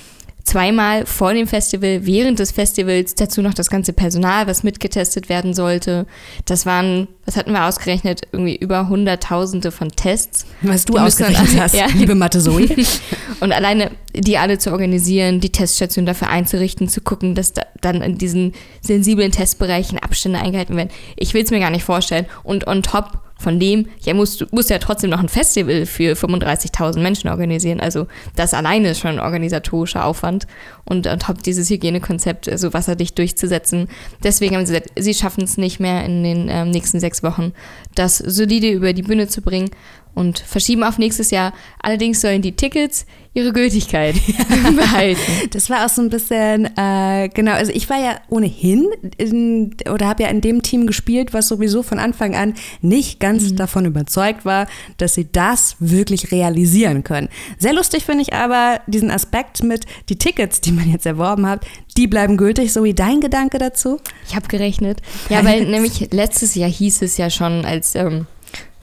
Zweimal 0.46 1.06
vor 1.06 1.34
dem 1.34 1.48
Festival, 1.48 2.06
während 2.06 2.38
des 2.38 2.52
Festivals, 2.52 3.16
dazu 3.16 3.42
noch 3.42 3.52
das 3.52 3.68
ganze 3.68 3.92
Personal, 3.92 4.46
was 4.46 4.62
mitgetestet 4.62 5.28
werden 5.28 5.54
sollte. 5.54 6.06
Das 6.44 6.64
waren, 6.66 7.08
was 7.24 7.36
hatten 7.36 7.50
wir 7.50 7.64
ausgerechnet, 7.64 8.22
irgendwie 8.30 8.54
über 8.54 8.88
Hunderttausende 8.88 9.72
von 9.72 9.90
Tests. 9.90 10.46
Was 10.62 10.84
du 10.84 10.92
Die 10.92 10.98
dann 10.98 11.06
ausgerechnet 11.08 11.50
alle- 11.50 11.60
hast, 11.62 11.74
ja. 11.78 11.86
liebe 11.94 12.14
Mathe 12.14 12.38
Zoe. 12.40 12.68
Und 13.40 13.52
alleine 13.52 13.90
die 14.14 14.38
alle 14.38 14.58
zu 14.58 14.70
organisieren, 14.70 15.40
die 15.40 15.50
Teststation 15.50 16.06
dafür 16.06 16.28
einzurichten, 16.28 16.88
zu 16.88 17.00
gucken, 17.00 17.34
dass 17.34 17.52
da 17.52 17.62
dann 17.80 18.00
in 18.00 18.16
diesen 18.16 18.52
sensiblen 18.80 19.32
Testbereichen 19.32 19.98
Abstände 19.98 20.38
eingehalten 20.38 20.76
werden. 20.76 20.90
Ich 21.16 21.34
will 21.34 21.42
es 21.42 21.50
mir 21.50 21.58
gar 21.60 21.70
nicht 21.70 21.84
vorstellen. 21.84 22.26
Und 22.44 22.68
on 22.68 22.84
top 22.84 23.18
von 23.38 23.60
dem, 23.60 23.86
ja, 24.00 24.14
musst 24.14 24.40
du 24.40 24.46
musst 24.50 24.70
ja 24.70 24.78
trotzdem 24.78 25.10
noch 25.10 25.20
ein 25.20 25.28
Festival 25.28 25.84
für 25.86 26.14
35.000 26.14 27.00
Menschen 27.00 27.28
organisieren. 27.28 27.80
Also 27.80 28.06
das 28.34 28.54
alleine 28.54 28.90
ist 28.90 29.00
schon 29.00 29.12
ein 29.12 29.20
organisatorischer 29.20 30.04
Aufwand. 30.04 30.46
Und 30.84 31.06
on 31.06 31.18
top 31.18 31.42
dieses 31.42 31.68
Hygienekonzept 31.68 32.48
so 32.58 32.72
wasserdicht 32.72 33.18
durchzusetzen. 33.18 33.88
Deswegen 34.22 34.54
haben 34.54 34.64
sie 34.64 34.72
gesagt, 34.72 34.92
sie 34.96 35.14
schaffen 35.14 35.44
es 35.44 35.58
nicht 35.58 35.80
mehr 35.80 36.04
in 36.04 36.22
den 36.22 36.48
ähm, 36.48 36.70
nächsten 36.70 37.00
sechs 37.00 37.22
Wochen, 37.22 37.52
das 37.94 38.18
solide 38.18 38.70
über 38.70 38.92
die 38.92 39.02
Bühne 39.02 39.28
zu 39.28 39.42
bringen 39.42 39.70
und 40.16 40.38
verschieben 40.38 40.82
auf 40.82 40.98
nächstes 40.98 41.30
Jahr. 41.30 41.52
Allerdings 41.80 42.22
sollen 42.22 42.40
die 42.40 42.56
Tickets 42.56 43.06
ihre 43.34 43.52
Gültigkeit 43.52 44.14
behalten. 44.76 45.20
Das 45.50 45.68
war 45.68 45.84
auch 45.84 45.90
so 45.90 46.00
ein 46.00 46.08
bisschen, 46.08 46.64
äh, 46.78 47.28
genau, 47.28 47.52
also 47.52 47.70
ich 47.70 47.88
war 47.90 47.98
ja 47.98 48.18
ohnehin 48.30 48.88
in, 49.18 49.76
oder 49.92 50.08
habe 50.08 50.22
ja 50.22 50.30
in 50.30 50.40
dem 50.40 50.62
Team 50.62 50.86
gespielt, 50.86 51.34
was 51.34 51.48
sowieso 51.48 51.82
von 51.82 51.98
Anfang 51.98 52.34
an 52.34 52.54
nicht 52.80 53.20
ganz 53.20 53.54
davon 53.54 53.84
überzeugt 53.84 54.46
war, 54.46 54.66
dass 54.96 55.14
sie 55.14 55.30
das 55.30 55.76
wirklich 55.80 56.32
realisieren 56.32 57.04
können. 57.04 57.28
Sehr 57.58 57.74
lustig 57.74 58.06
finde 58.06 58.22
ich 58.22 58.32
aber 58.32 58.80
diesen 58.86 59.10
Aspekt 59.10 59.62
mit 59.62 59.84
die 60.08 60.16
Tickets, 60.16 60.62
die 60.62 60.72
man 60.72 60.90
jetzt 60.90 61.04
erworben 61.04 61.46
hat, 61.46 61.66
die 61.98 62.06
bleiben 62.06 62.38
gültig. 62.38 62.72
So 62.72 62.84
wie 62.84 62.94
dein 62.94 63.20
Gedanke 63.20 63.58
dazu? 63.58 64.00
Ich 64.26 64.34
habe 64.34 64.48
gerechnet. 64.48 65.02
Ja, 65.28 65.44
weil 65.44 65.66
nämlich 65.66 66.10
letztes 66.10 66.54
Jahr 66.54 66.70
hieß 66.70 67.02
es 67.02 67.18
ja 67.18 67.28
schon, 67.28 67.66
als 67.66 67.94
ähm, 67.94 68.26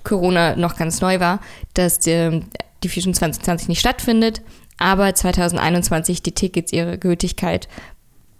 Corona 0.03 0.55
noch 0.55 0.75
ganz 0.75 1.01
neu 1.01 1.19
war, 1.19 1.39
dass 1.73 1.99
die, 1.99 2.41
die 2.83 2.89
Fusion 2.89 3.13
2020 3.13 3.69
nicht 3.69 3.79
stattfindet, 3.79 4.41
aber 4.77 5.13
2021 5.13 6.21
die 6.23 6.33
Tickets 6.33 6.73
ihre 6.73 6.97
Gültigkeit 6.97 7.67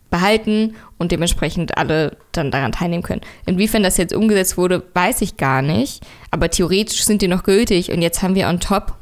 behalten 0.10 0.76
und 1.00 1.12
dementsprechend 1.12 1.76
alle 1.78 2.18
dann 2.34 2.52
daran 2.52 2.72
teilnehmen 2.72 3.02
können. 3.02 3.22
Inwiefern 3.48 3.82
das 3.82 3.98
jetzt 3.98 4.14
umgesetzt 4.14 4.58
wurde, 4.58 4.84
weiß 4.94 5.22
ich 5.22 5.38
gar 5.38 5.64
nicht, 5.64 6.04
aber 6.30 6.52
theoretisch 6.52 7.04
sind 7.04 7.24
die 7.24 7.28
noch 7.28 7.44
gültig 7.44 7.92
und 7.92 8.02
jetzt 8.04 8.22
haben 8.22 8.36
wir 8.36 8.48
on 8.48 8.60
top 8.60 8.96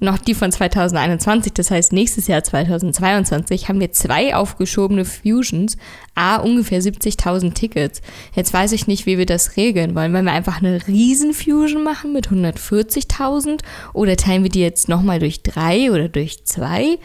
noch 0.00 0.18
die 0.18 0.34
von 0.34 0.50
2021, 0.50 1.52
das 1.52 1.70
heißt 1.70 1.92
nächstes 1.92 2.26
Jahr 2.26 2.42
2022 2.42 3.68
haben 3.68 3.80
wir 3.80 3.92
zwei 3.92 4.34
aufgeschobene 4.34 5.04
Fusions, 5.04 5.76
a 6.14 6.36
ungefähr 6.36 6.80
70.000 6.80 7.54
Tickets. 7.54 8.02
Jetzt 8.34 8.52
weiß 8.52 8.72
ich 8.72 8.86
nicht, 8.86 9.06
wie 9.06 9.18
wir 9.18 9.26
das 9.26 9.56
regeln 9.56 9.94
wollen. 9.94 10.12
Wollen 10.12 10.24
wir 10.24 10.32
einfach 10.32 10.58
eine 10.58 10.86
Riesen-Fusion 10.86 11.82
machen 11.82 12.12
mit 12.12 12.28
140.000 12.28 13.60
oder 13.92 14.16
teilen 14.16 14.42
wir 14.42 14.50
die 14.50 14.60
jetzt 14.60 14.88
nochmal 14.88 15.18
durch 15.18 15.42
drei 15.42 15.90
oder 15.90 16.08
durch 16.08 16.44
zwei? 16.44 16.98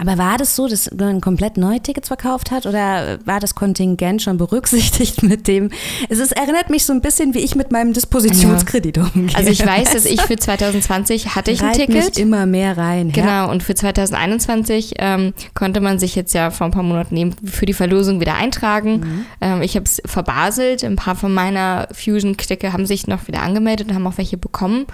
Aber 0.00 0.16
war 0.16 0.38
das 0.38 0.54
so, 0.54 0.68
dass 0.68 0.90
man 0.96 1.20
komplett 1.20 1.56
neue 1.56 1.80
Tickets 1.80 2.08
verkauft 2.08 2.50
hat 2.50 2.66
oder 2.66 3.18
war 3.24 3.40
das 3.40 3.54
Kontingent 3.54 4.22
schon 4.22 4.36
berücksichtigt 4.36 5.22
mit 5.22 5.48
dem? 5.48 5.70
Es 6.08 6.18
ist, 6.18 6.32
erinnert 6.32 6.70
mich 6.70 6.84
so 6.84 6.92
ein 6.92 7.00
bisschen, 7.00 7.34
wie 7.34 7.40
ich 7.40 7.56
mit 7.56 7.72
meinem 7.72 7.92
Dispositionskredit 7.92 8.96
ja. 8.96 9.10
umgehe. 9.14 9.36
Also 9.36 9.50
ich 9.50 9.64
weiß, 9.64 9.92
dass 9.92 10.04
ich 10.04 10.20
für 10.28 10.36
2020 10.36 11.34
hatte 11.34 11.50
ich 11.50 11.62
ein 11.62 11.72
Ticket. 11.72 12.16
Mich 12.16 12.18
immer 12.18 12.46
mehr 12.46 12.78
rein. 12.78 13.10
Genau, 13.12 13.26
ja. 13.26 13.44
und 13.46 13.62
für 13.62 13.74
2021 13.74 14.94
ähm, 14.98 15.34
konnte 15.54 15.80
man 15.80 15.98
sich 15.98 16.14
jetzt 16.14 16.32
ja 16.32 16.50
vor 16.50 16.66
ein 16.66 16.70
paar 16.70 16.82
Monaten 16.82 17.16
eben 17.16 17.34
für 17.44 17.66
die 17.66 17.72
Verlosung 17.72 18.20
wieder 18.20 18.34
eintragen. 18.34 19.00
Mhm. 19.00 19.26
Ähm, 19.40 19.62
ich 19.62 19.74
habe 19.74 19.84
es 19.84 20.00
verbaselt. 20.04 20.84
Ein 20.84 20.96
paar 20.96 21.16
von 21.16 21.34
meiner 21.34 21.88
Fusion-Klicke 21.92 22.72
haben 22.72 22.86
sich 22.86 23.06
noch 23.08 23.26
wieder 23.26 23.42
angemeldet 23.42 23.88
und 23.88 23.94
haben 23.94 24.06
auch 24.06 24.18
welche 24.18 24.36
bekommen. 24.36 24.86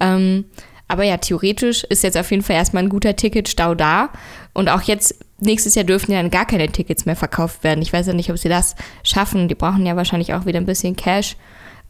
Ähm, 0.00 0.46
aber 0.88 1.04
ja, 1.04 1.18
theoretisch 1.18 1.84
ist 1.84 2.02
jetzt 2.02 2.16
auf 2.16 2.30
jeden 2.30 2.42
Fall 2.42 2.56
erstmal 2.56 2.82
ein 2.82 2.88
guter 2.88 3.14
Ticketstau 3.14 3.74
da. 3.74 4.08
Und 4.54 4.68
auch 4.70 4.82
jetzt, 4.82 5.14
nächstes 5.38 5.74
Jahr 5.74 5.84
dürfen 5.84 6.12
ja 6.12 6.20
dann 6.20 6.30
gar 6.30 6.46
keine 6.46 6.68
Tickets 6.68 7.04
mehr 7.04 7.14
verkauft 7.14 7.62
werden. 7.62 7.82
Ich 7.82 7.92
weiß 7.92 8.06
ja 8.06 8.14
nicht, 8.14 8.30
ob 8.30 8.38
sie 8.38 8.48
das 8.48 8.74
schaffen. 9.02 9.48
Die 9.48 9.54
brauchen 9.54 9.84
ja 9.84 9.96
wahrscheinlich 9.96 10.32
auch 10.32 10.46
wieder 10.46 10.58
ein 10.58 10.66
bisschen 10.66 10.96
Cash. 10.96 11.36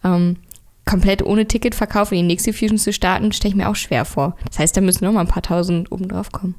Ähm, 0.04 0.36
komplett 0.84 1.22
ohne 1.22 1.46
Ticketverkauf 1.46 2.12
in 2.12 2.18
die 2.18 2.24
nächste 2.24 2.52
Fusion 2.52 2.78
zu 2.78 2.92
starten, 2.92 3.32
stelle 3.32 3.50
ich 3.50 3.56
mir 3.56 3.68
auch 3.68 3.76
schwer 3.76 4.04
vor. 4.04 4.36
Das 4.48 4.58
heißt, 4.58 4.76
da 4.76 4.80
müssen 4.80 5.04
noch 5.04 5.12
mal 5.12 5.20
ein 5.20 5.28
paar 5.28 5.42
tausend 5.42 5.92
oben 5.92 6.08
drauf 6.08 6.32
kommen. 6.32 6.56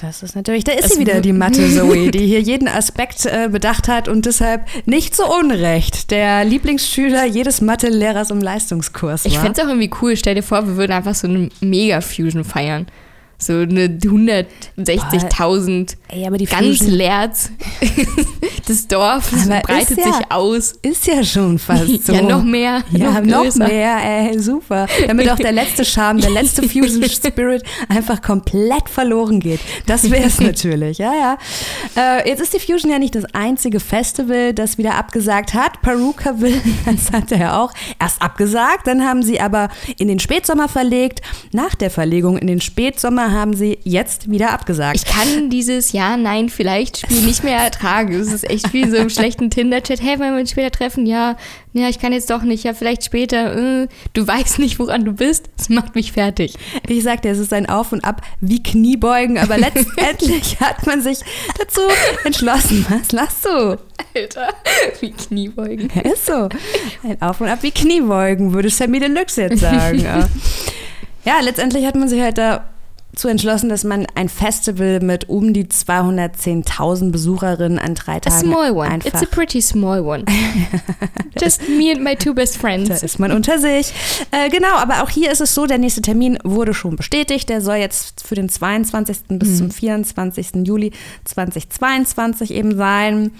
Das 0.00 0.22
ist 0.22 0.36
natürlich, 0.36 0.64
da 0.64 0.72
ist 0.72 0.84
das 0.84 0.92
sie 0.92 1.00
wieder, 1.00 1.20
die 1.20 1.32
Mathe 1.32 1.68
Zoe, 1.74 2.10
die 2.10 2.26
hier 2.26 2.40
jeden 2.40 2.68
Aspekt 2.68 3.26
äh, 3.26 3.48
bedacht 3.50 3.88
hat 3.88 4.08
und 4.08 4.26
deshalb 4.26 4.66
nicht 4.86 5.16
so 5.16 5.24
unrecht 5.26 6.10
der 6.10 6.44
Lieblingsschüler 6.44 7.24
jedes 7.24 7.60
Mathe-Lehrers 7.60 8.30
im 8.30 8.40
Leistungskurs 8.40 9.24
war. 9.24 9.32
Ich 9.32 9.38
fände 9.38 9.60
es 9.60 9.64
auch 9.64 9.68
irgendwie 9.68 9.90
cool, 10.00 10.16
stell 10.16 10.36
dir 10.36 10.42
vor, 10.42 10.66
wir 10.66 10.76
würden 10.76 10.92
einfach 10.92 11.14
so 11.14 11.26
eine 11.26 11.48
Mega-Fusion 11.60 12.44
feiern 12.44 12.86
so 13.40 13.52
eine 13.52 13.86
160.000 13.86 15.94
ganz 16.50 16.80
Lerz. 16.80 17.52
das 18.66 18.88
Dorf 18.88 19.30
das 19.30 19.48
breitet 19.62 19.98
ja, 19.98 20.12
sich 20.12 20.30
aus. 20.30 20.72
Ist 20.82 21.06
ja 21.06 21.22
schon 21.22 21.60
fast 21.60 21.86
so. 22.06 22.12
Ja, 22.12 22.22
noch 22.22 22.42
mehr. 22.42 22.82
Ja, 22.90 23.20
noch, 23.20 23.44
noch 23.44 23.54
mehr, 23.54 23.98
ey, 24.02 24.36
super. 24.40 24.88
Damit 25.06 25.30
auch 25.30 25.36
der 25.36 25.52
letzte 25.52 25.84
Charme, 25.84 26.20
der 26.20 26.30
letzte 26.30 26.62
Fusion 26.68 27.08
Spirit 27.08 27.62
einfach 27.88 28.20
komplett 28.20 28.88
verloren 28.88 29.38
geht. 29.38 29.60
Das 29.86 30.10
wäre 30.10 30.24
es 30.24 30.40
natürlich, 30.40 30.98
ja, 30.98 31.14
ja. 31.14 31.38
Äh, 31.96 32.28
jetzt 32.28 32.42
ist 32.42 32.54
die 32.54 32.60
Fusion 32.60 32.90
ja 32.90 32.98
nicht 32.98 33.14
das 33.14 33.24
einzige 33.34 33.78
Festival, 33.78 34.52
das 34.52 34.78
wieder 34.78 34.96
abgesagt 34.96 35.54
hat. 35.54 35.80
Perukaville, 35.80 36.60
das 36.86 37.12
hat 37.12 37.30
er 37.30 37.60
auch 37.60 37.72
erst 38.00 38.20
abgesagt, 38.20 38.88
dann 38.88 39.04
haben 39.04 39.22
sie 39.22 39.40
aber 39.40 39.68
in 39.96 40.08
den 40.08 40.18
Spätsommer 40.18 40.68
verlegt. 40.68 41.22
Nach 41.52 41.76
der 41.76 41.90
Verlegung 41.90 42.36
in 42.36 42.48
den 42.48 42.60
Spätsommer 42.60 43.27
haben 43.30 43.54
sie 43.54 43.78
jetzt 43.84 44.30
wieder 44.30 44.50
abgesagt. 44.50 44.96
Ich 44.96 45.04
kann 45.04 45.50
dieses 45.50 45.92
Ja, 45.92 46.16
Nein, 46.16 46.48
vielleicht 46.48 46.98
Spiel 46.98 47.22
nicht 47.22 47.44
mehr 47.44 47.58
ertragen. 47.58 48.14
Es 48.14 48.32
ist 48.32 48.48
echt 48.48 48.72
wie 48.72 48.88
so 48.88 48.96
im 48.96 49.10
schlechten 49.10 49.50
Tinder-Chat. 49.50 50.02
Hey, 50.02 50.18
wollen 50.18 50.34
wir 50.34 50.40
uns 50.40 50.50
später 50.50 50.70
treffen? 50.70 51.06
Ja, 51.06 51.36
ja, 51.72 51.88
ich 51.88 51.98
kann 51.98 52.12
jetzt 52.12 52.30
doch 52.30 52.42
nicht. 52.42 52.64
Ja, 52.64 52.74
vielleicht 52.74 53.04
später. 53.04 53.82
Äh, 53.82 53.88
du 54.14 54.26
weißt 54.26 54.58
nicht, 54.58 54.78
woran 54.78 55.04
du 55.04 55.12
bist. 55.12 55.48
Das 55.56 55.68
macht 55.68 55.94
mich 55.94 56.12
fertig. 56.12 56.54
Ich 56.86 57.02
sagte, 57.02 57.28
es 57.28 57.38
ist 57.38 57.52
ein 57.52 57.68
Auf 57.68 57.92
und 57.92 58.04
Ab 58.04 58.22
wie 58.40 58.62
Kniebeugen, 58.62 59.38
aber 59.38 59.58
letztendlich 59.58 60.58
hat 60.60 60.86
man 60.86 61.02
sich 61.02 61.20
dazu 61.58 61.82
entschlossen. 62.24 62.84
Was 62.88 63.12
lachst 63.12 63.44
du? 63.44 63.78
Alter, 64.14 64.48
wie 65.00 65.12
Kniebeugen. 65.12 65.90
Ja, 65.94 66.10
ist 66.10 66.26
so. 66.26 66.48
Ein 67.04 67.20
Auf 67.20 67.40
und 67.40 67.48
Ab 67.48 67.62
wie 67.62 67.70
Kniebeugen, 67.70 68.52
würde 68.52 68.70
Sammy 68.70 69.00
Deluxe 69.00 69.42
jetzt 69.42 69.60
sagen. 69.60 70.00
ja. 70.00 70.28
ja, 71.24 71.40
letztendlich 71.40 71.86
hat 71.86 71.94
man 71.94 72.08
sich 72.08 72.20
halt 72.20 72.38
da 72.38 72.68
zu 73.18 73.28
entschlossen, 73.28 73.68
dass 73.68 73.84
man 73.84 74.06
ein 74.14 74.28
Festival 74.28 75.00
mit 75.00 75.28
um 75.28 75.52
die 75.52 75.64
210.000 75.64 77.10
Besucherinnen 77.10 77.78
an 77.78 77.94
drei 77.94 78.20
Tagen. 78.20 78.36
A 78.36 78.38
small 78.38 78.70
one. 78.70 78.88
Einfach 78.88 79.12
It's 79.12 79.22
a 79.22 79.26
pretty 79.26 79.60
small 79.60 80.00
one. 80.00 80.24
Just 81.40 81.68
me 81.68 81.92
and 81.92 82.02
my 82.02 82.14
two 82.14 82.32
best 82.32 82.56
friends. 82.56 82.88
Da 82.88 82.94
ist 82.94 83.18
man 83.18 83.32
unter 83.32 83.58
sich. 83.58 83.92
Äh, 84.30 84.48
genau, 84.50 84.74
aber 84.76 85.02
auch 85.02 85.10
hier 85.10 85.32
ist 85.32 85.40
es 85.40 85.54
so, 85.54 85.66
der 85.66 85.78
nächste 85.78 86.00
Termin 86.00 86.38
wurde 86.44 86.74
schon 86.74 86.96
bestätigt. 86.96 87.48
Der 87.48 87.60
soll 87.60 87.76
jetzt 87.76 88.26
für 88.26 88.36
den 88.36 88.48
22. 88.48 89.16
bis 89.30 89.48
hm. 89.48 89.56
zum 89.56 89.70
24. 89.72 90.66
Juli 90.66 90.92
2022 91.24 92.54
eben 92.54 92.76
sein 92.76 93.32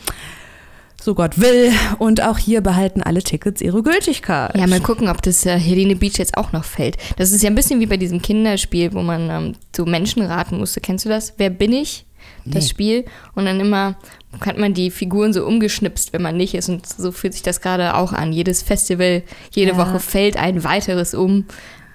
so 1.00 1.14
Gott 1.14 1.40
will. 1.40 1.72
Und 1.98 2.22
auch 2.22 2.38
hier 2.38 2.60
behalten 2.60 3.02
alle 3.02 3.22
Tickets 3.22 3.60
ihre 3.60 3.82
Gültigkeit. 3.82 4.56
Ja, 4.56 4.66
mal 4.66 4.80
gucken, 4.80 5.08
ob 5.08 5.22
das 5.22 5.46
äh, 5.46 5.58
Helene 5.58 5.96
Beach 5.96 6.18
jetzt 6.18 6.36
auch 6.36 6.52
noch 6.52 6.64
fällt. 6.64 6.96
Das 7.16 7.32
ist 7.32 7.42
ja 7.42 7.50
ein 7.50 7.54
bisschen 7.54 7.80
wie 7.80 7.86
bei 7.86 7.96
diesem 7.96 8.20
Kinderspiel, 8.20 8.92
wo 8.92 9.02
man 9.02 9.30
ähm, 9.30 9.54
so 9.74 9.86
Menschen 9.86 10.22
raten 10.22 10.58
musste. 10.58 10.80
Kennst 10.80 11.04
du 11.04 11.08
das? 11.08 11.34
Wer 11.36 11.50
bin 11.50 11.72
ich? 11.72 12.04
Das 12.44 12.64
nee. 12.64 12.70
Spiel. 12.70 13.04
Und 13.34 13.46
dann 13.46 13.60
immer 13.60 13.96
hat 14.40 14.58
man 14.58 14.74
die 14.74 14.90
Figuren 14.90 15.32
so 15.32 15.46
umgeschnipst, 15.46 16.12
wenn 16.12 16.22
man 16.22 16.36
nicht 16.36 16.54
ist. 16.54 16.68
Und 16.68 16.86
so 16.86 17.12
fühlt 17.12 17.32
sich 17.32 17.42
das 17.42 17.60
gerade 17.60 17.94
auch 17.94 18.12
an. 18.12 18.32
Jedes 18.32 18.62
Festival, 18.62 19.22
jede 19.52 19.72
ja. 19.72 19.76
Woche 19.76 20.00
fällt 20.00 20.36
ein 20.36 20.64
weiteres 20.64 21.14
um. 21.14 21.44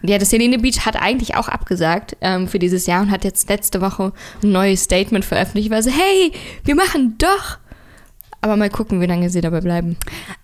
Ja, 0.05 0.17
das 0.17 0.33
Helene 0.33 0.59
Beach 0.59 0.85
hat 0.85 1.01
eigentlich 1.01 1.35
auch 1.35 1.47
abgesagt 1.47 2.17
ähm, 2.19 2.49
für 2.49 2.59
dieses 2.59 2.87
Jahr 2.87 3.01
und 3.01 3.11
hat 3.11 3.23
jetzt 3.23 3.47
letzte 3.47 3.79
Woche 3.79 4.11
ein 4.43 4.51
neues 4.51 4.83
Statement 4.83 5.23
veröffentlicht, 5.23 5.69
weil 5.69 5.81
so, 5.81 5.91
hey, 5.91 6.33
wir 6.65 6.75
machen 6.75 7.15
doch 7.19 7.57
aber 8.43 8.57
mal 8.57 8.69
gucken, 8.69 8.99
wie 8.99 9.05
lange 9.05 9.29
sie 9.29 9.39
dabei 9.39 9.61
bleiben. 9.61 9.95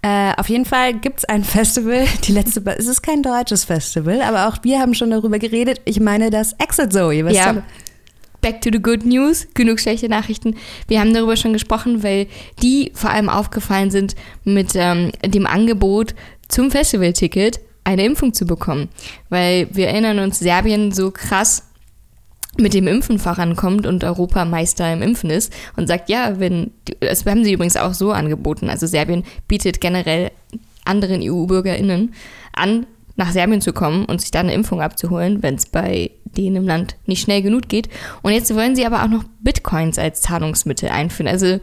Äh, 0.01 0.31
auf 0.37 0.47
jeden 0.47 0.63
Fall 0.63 0.93
gibt 0.93 1.19
es 1.19 1.25
ein 1.25 1.43
Festival. 1.43 2.05
Die 2.23 2.31
letzte, 2.31 2.63
es 2.77 2.87
ist 2.87 3.01
kein 3.01 3.21
deutsches 3.21 3.65
Festival, 3.65 4.21
aber 4.21 4.47
auch 4.47 4.57
wir 4.63 4.79
haben 4.79 4.93
schon 4.93 5.11
darüber 5.11 5.37
geredet. 5.37 5.81
Ich 5.83 5.99
meine 5.99 6.29
das 6.29 6.53
Exit 6.53 6.93
Zoe. 6.93 7.25
Was 7.25 7.33
ja. 7.33 7.61
Back 8.39 8.61
to 8.61 8.69
the 8.71 8.81
good 8.81 9.05
news. 9.05 9.47
Genug 9.53 9.81
schlechte 9.81 10.07
Nachrichten. 10.07 10.55
Wir 10.87 11.01
haben 11.01 11.13
darüber 11.13 11.35
schon 11.35 11.51
gesprochen, 11.51 12.01
weil 12.01 12.27
die 12.61 12.93
vor 12.95 13.09
allem 13.09 13.27
aufgefallen 13.27 13.91
sind 13.91 14.15
mit 14.45 14.71
ähm, 14.75 15.11
dem 15.25 15.45
Angebot 15.45 16.15
zum 16.47 16.71
Festivalticket 16.71 17.59
eine 17.83 18.05
Impfung 18.05 18.33
zu 18.33 18.45
bekommen. 18.45 18.87
Weil 19.27 19.67
wir 19.73 19.89
erinnern 19.89 20.19
uns, 20.19 20.39
Serbien 20.39 20.93
so 20.93 21.11
krass 21.11 21.68
mit 22.57 22.73
dem 22.73 22.87
Impfen 22.87 23.19
vorankommt 23.19 23.85
und 23.85 24.03
Europameister 24.03 24.91
im 24.91 25.01
Impfen 25.01 25.29
ist 25.29 25.53
und 25.77 25.87
sagt, 25.87 26.09
ja, 26.09 26.39
wenn, 26.39 26.71
das 26.99 27.25
haben 27.25 27.43
sie 27.43 27.53
übrigens 27.53 27.77
auch 27.77 27.93
so 27.93 28.11
angeboten. 28.11 28.69
Also 28.69 28.87
Serbien 28.87 29.23
bietet 29.47 29.79
generell 29.79 30.31
anderen 30.83 31.21
EU-BürgerInnen 31.21 32.13
an, 32.53 32.85
nach 33.15 33.31
Serbien 33.31 33.61
zu 33.61 33.73
kommen 33.73 34.05
und 34.05 34.21
sich 34.21 34.31
da 34.31 34.39
eine 34.39 34.53
Impfung 34.53 34.81
abzuholen, 34.81 35.43
wenn 35.43 35.55
es 35.55 35.65
bei 35.65 36.11
denen 36.25 36.55
im 36.57 36.65
Land 36.65 36.95
nicht 37.05 37.21
schnell 37.21 37.41
genug 37.41 37.67
geht. 37.67 37.89
Und 38.21 38.31
jetzt 38.31 38.53
wollen 38.55 38.75
sie 38.75 38.85
aber 38.85 39.03
auch 39.03 39.09
noch 39.09 39.23
Bitcoins 39.41 39.99
als 39.99 40.21
Zahlungsmittel 40.21 40.89
einführen. 40.89 41.27
Also 41.27 41.59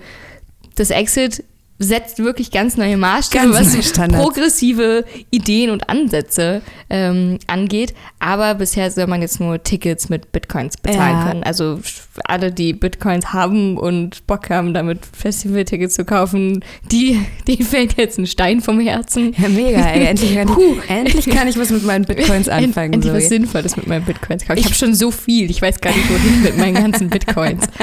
das 0.76 0.90
Exit 0.90 1.43
setzt 1.78 2.18
wirklich 2.18 2.50
ganz 2.50 2.76
neue 2.76 2.97
Maßstäbe, 2.97 3.50
ganz 3.50 3.76
was 3.76 3.92
progressive 4.12 5.04
Ideen 5.30 5.71
und 5.71 5.88
Ansätze 5.90 6.62
ähm, 6.88 7.38
angeht. 7.47 7.95
Aber 8.18 8.54
bisher 8.54 8.90
soll 8.90 9.06
man 9.06 9.21
jetzt 9.21 9.40
nur 9.40 9.62
Tickets 9.62 10.09
mit 10.09 10.33
Bitcoins 10.33 10.76
bezahlen 10.76 11.18
ja. 11.18 11.28
können. 11.28 11.42
Also 11.42 11.80
alle, 12.25 12.50
die 12.50 12.73
Bitcoins 12.73 13.33
haben 13.33 13.76
und 13.76 14.26
Bock 14.26 14.49
haben, 14.50 14.73
damit 14.73 15.00
Festival-Tickets 15.04 15.95
zu 15.95 16.04
kaufen, 16.04 16.64
die, 16.90 17.21
die 17.47 17.62
fällt 17.62 17.99
jetzt 17.99 18.18
ein 18.18 18.26
Stein 18.26 18.61
vom 18.61 18.80
Herzen. 18.80 19.35
Ja, 19.37 19.49
mega. 19.49 19.80
Ey. 19.80 20.06
Endlich, 20.06 20.35
kann 20.35 20.49
ich, 20.49 20.90
endlich 20.90 21.26
kann 21.26 21.49
ich 21.49 21.59
was 21.59 21.71
mit 21.71 21.85
meinen 21.85 22.04
Bitcoins 22.04 22.49
anfangen. 22.49 22.95
Endlich 22.95 23.12
so. 23.12 23.18
was 23.18 23.28
Sinnvolles 23.28 23.76
mit 23.76 23.87
meinen 23.87 24.04
Bitcoins 24.04 24.45
kaufen. 24.45 24.59
Ich, 24.59 24.64
ich 24.64 24.66
habe 24.66 24.76
schon 24.76 24.95
so 24.95 25.11
viel. 25.11 25.50
Ich 25.50 25.61
weiß 25.61 25.80
gar 25.80 25.95
nicht, 25.95 26.09
wohin 26.11 26.42
mit 26.42 26.56
meinen 26.56 26.75
ganzen 26.75 27.11
Bitcoins. 27.11 27.66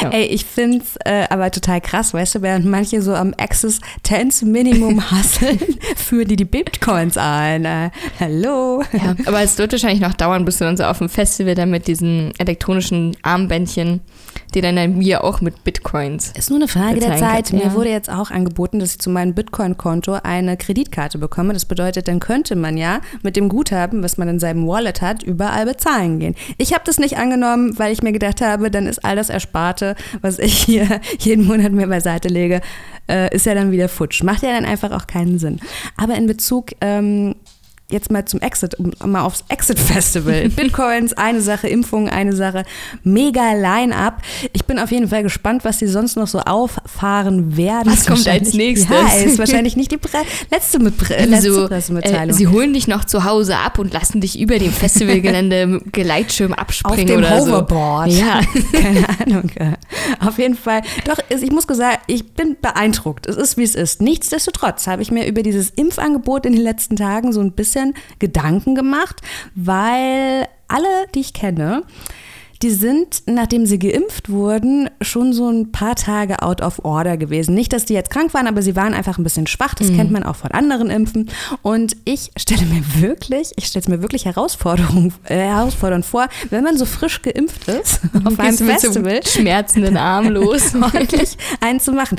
Ja. 0.00 0.10
Ey, 0.10 0.24
ich 0.24 0.44
finde 0.44 0.78
es 0.78 0.96
äh, 1.04 1.26
aber 1.30 1.50
total 1.52 1.80
krass, 1.80 2.12
weißt 2.12 2.34
du, 2.34 2.42
während 2.42 2.66
manche 2.66 3.02
so 3.02 3.14
am 3.14 3.31
Access 3.38 3.80
Tense 4.02 4.44
Minimum 4.44 5.10
hasseln, 5.10 5.58
führen 5.96 6.28
die 6.28 6.36
die 6.36 6.44
Bitcoins 6.44 7.16
ein. 7.16 7.64
Äh, 7.64 7.90
hallo. 8.20 8.82
Ja, 8.92 9.14
aber 9.26 9.42
es 9.42 9.58
wird 9.58 9.72
wahrscheinlich 9.72 10.00
noch 10.00 10.14
dauern, 10.14 10.44
bis 10.44 10.58
du 10.58 10.64
dann 10.64 10.76
so 10.76 10.84
auf 10.84 10.98
dem 10.98 11.08
Festival 11.08 11.54
dann 11.54 11.70
mit 11.70 11.86
diesen 11.86 12.32
elektronischen 12.38 13.16
Armbändchen, 13.22 14.00
die 14.54 14.60
dann, 14.60 14.76
dann 14.76 14.98
mir 14.98 15.24
auch 15.24 15.40
mit 15.40 15.64
Bitcoins. 15.64 16.32
Ist 16.36 16.50
nur 16.50 16.58
eine 16.58 16.68
Frage 16.68 17.00
der 17.00 17.16
Zeit. 17.16 17.50
Kann. 17.50 17.58
Mir 17.58 17.66
ja. 17.66 17.74
wurde 17.74 17.90
jetzt 17.90 18.10
auch 18.10 18.30
angeboten, 18.30 18.78
dass 18.78 18.92
ich 18.92 18.98
zu 18.98 19.10
meinem 19.10 19.34
Bitcoin-Konto 19.34 20.18
eine 20.22 20.56
Kreditkarte 20.56 21.18
bekomme. 21.18 21.52
Das 21.52 21.64
bedeutet, 21.64 22.08
dann 22.08 22.20
könnte 22.20 22.56
man 22.56 22.76
ja 22.76 23.00
mit 23.22 23.36
dem 23.36 23.48
Guthaben, 23.48 24.02
was 24.02 24.18
man 24.18 24.28
in 24.28 24.38
seinem 24.38 24.66
Wallet 24.66 25.00
hat, 25.00 25.22
überall 25.22 25.66
bezahlen 25.66 26.18
gehen. 26.18 26.34
Ich 26.58 26.72
habe 26.72 26.82
das 26.84 26.98
nicht 26.98 27.16
angenommen, 27.16 27.78
weil 27.78 27.92
ich 27.92 28.02
mir 28.02 28.12
gedacht 28.12 28.40
habe, 28.40 28.70
dann 28.70 28.86
ist 28.86 29.04
all 29.04 29.16
das 29.16 29.28
Ersparte, 29.28 29.96
was 30.20 30.38
ich 30.38 30.54
hier 30.54 31.00
jeden 31.18 31.46
Monat 31.46 31.72
mir 31.72 31.86
beiseite 31.86 32.28
lege, 32.28 32.60
äh, 33.06 33.21
ist 33.26 33.46
ja 33.46 33.54
dann 33.54 33.70
wieder 33.70 33.88
futsch. 33.88 34.22
Macht 34.22 34.42
ja 34.42 34.52
dann 34.52 34.64
einfach 34.64 34.90
auch 34.92 35.06
keinen 35.06 35.38
Sinn. 35.38 35.60
Aber 35.96 36.14
in 36.14 36.26
Bezug 36.26 36.72
ähm, 36.80 37.34
jetzt 37.92 38.10
mal 38.10 38.24
zum 38.24 38.40
Exit, 38.40 38.76
mal 39.04 39.22
aufs 39.22 39.44
Exit 39.48 39.78
Festival. 39.78 40.48
Bitcoins, 40.56 41.12
eine 41.12 41.40
Sache, 41.40 41.68
Impfung, 41.68 42.08
eine 42.08 42.34
Sache, 42.34 42.64
mega 43.04 43.52
Line-up. 43.52 44.22
Ich 44.52 44.64
bin 44.64 44.78
auf 44.78 44.90
jeden 44.90 45.08
Fall 45.08 45.22
gespannt, 45.22 45.64
was 45.64 45.78
sie 45.78 45.86
sonst 45.86 46.16
noch 46.16 46.26
so 46.26 46.40
auffahren 46.40 47.56
werden. 47.56 47.92
Was 47.92 48.06
kommt 48.06 48.26
als 48.28 48.54
nächstes? 48.54 48.90
Ja, 48.90 49.24
ist 49.24 49.38
wahrscheinlich 49.38 49.76
nicht 49.76 49.90
die 49.90 49.98
Pre 49.98 50.18
letzte, 50.50 50.78
mit 50.78 50.96
Pre 50.96 51.24
letzte 51.24 51.52
so, 51.52 51.68
Pressemitteilung. 51.68 52.30
Äh, 52.30 52.32
sie 52.32 52.48
holen 52.48 52.72
dich 52.72 52.88
noch 52.88 53.04
zu 53.04 53.24
Hause 53.24 53.56
ab 53.56 53.78
und 53.78 53.92
lassen 53.92 54.20
dich 54.20 54.40
über 54.40 54.58
dem 54.58 54.72
Festivalgelände 54.72 55.66
mit 55.66 55.92
Gleitschirm 55.92 56.52
abspringen 56.52 57.00
auf 57.00 57.06
dem 57.06 57.18
oder 57.18 57.38
Hoverboard. 57.38 58.10
so. 58.10 58.18
Ja. 58.18 58.40
Keine 58.72 59.06
Ahnung. 59.20 59.50
Auf 60.20 60.38
jeden 60.38 60.56
Fall. 60.56 60.82
Doch, 61.04 61.18
ich 61.28 61.50
muss 61.50 61.66
sagen, 61.76 61.98
ich 62.06 62.32
bin 62.32 62.56
beeindruckt. 62.60 63.26
Es 63.26 63.36
ist, 63.36 63.56
wie 63.56 63.62
es 63.62 63.74
ist. 63.74 64.00
Nichtsdestotrotz 64.00 64.86
habe 64.86 65.02
ich 65.02 65.10
mir 65.10 65.26
über 65.26 65.42
dieses 65.42 65.70
Impfangebot 65.70 66.46
in 66.46 66.52
den 66.52 66.62
letzten 66.62 66.96
Tagen 66.96 67.32
so 67.32 67.40
ein 67.40 67.52
bisschen 67.90 67.94
Gedanken 68.18 68.74
gemacht, 68.74 69.20
weil 69.54 70.46
alle, 70.68 71.06
die 71.14 71.20
ich 71.20 71.32
kenne, 71.32 71.82
die 72.62 72.70
sind, 72.70 73.22
nachdem 73.26 73.66
sie 73.66 73.78
geimpft 73.78 74.30
wurden, 74.30 74.88
schon 75.00 75.32
so 75.32 75.48
ein 75.48 75.72
paar 75.72 75.96
Tage 75.96 76.42
out 76.42 76.60
of 76.62 76.84
order 76.84 77.16
gewesen. 77.16 77.54
Nicht, 77.54 77.72
dass 77.72 77.84
die 77.84 77.94
jetzt 77.94 78.10
krank 78.10 78.32
waren, 78.34 78.46
aber 78.46 78.62
sie 78.62 78.76
waren 78.76 78.94
einfach 78.94 79.18
ein 79.18 79.24
bisschen 79.24 79.46
schwach. 79.46 79.74
Das 79.74 79.90
mhm. 79.90 79.96
kennt 79.96 80.10
man 80.12 80.22
auch 80.22 80.36
von 80.36 80.52
anderen 80.52 80.88
Impfen. 80.90 81.30
Und 81.62 81.96
ich 82.04 82.30
stelle 82.36 82.64
mir 82.66 82.82
wirklich, 83.00 83.52
ich 83.56 83.66
stelle 83.66 83.82
es 83.82 83.88
mir 83.88 84.02
wirklich 84.02 84.24
Herausforderung, 84.26 85.12
äh, 85.24 85.36
herausfordernd 85.36 86.04
vor, 86.04 86.28
wenn 86.50 86.62
man 86.62 86.76
so 86.76 86.84
frisch 86.84 87.22
geimpft 87.22 87.68
ist, 87.68 88.00
auf 88.24 88.38
einem 88.38 88.56
Festival, 88.56 89.14
mit 89.14 89.26
so 89.26 89.40
schmerzenden 89.40 89.96
Arm 89.96 90.28
los, 90.28 90.74
ordentlich 90.74 91.36
einen 91.60 91.80
zu 91.80 91.92
machen. 91.92 92.18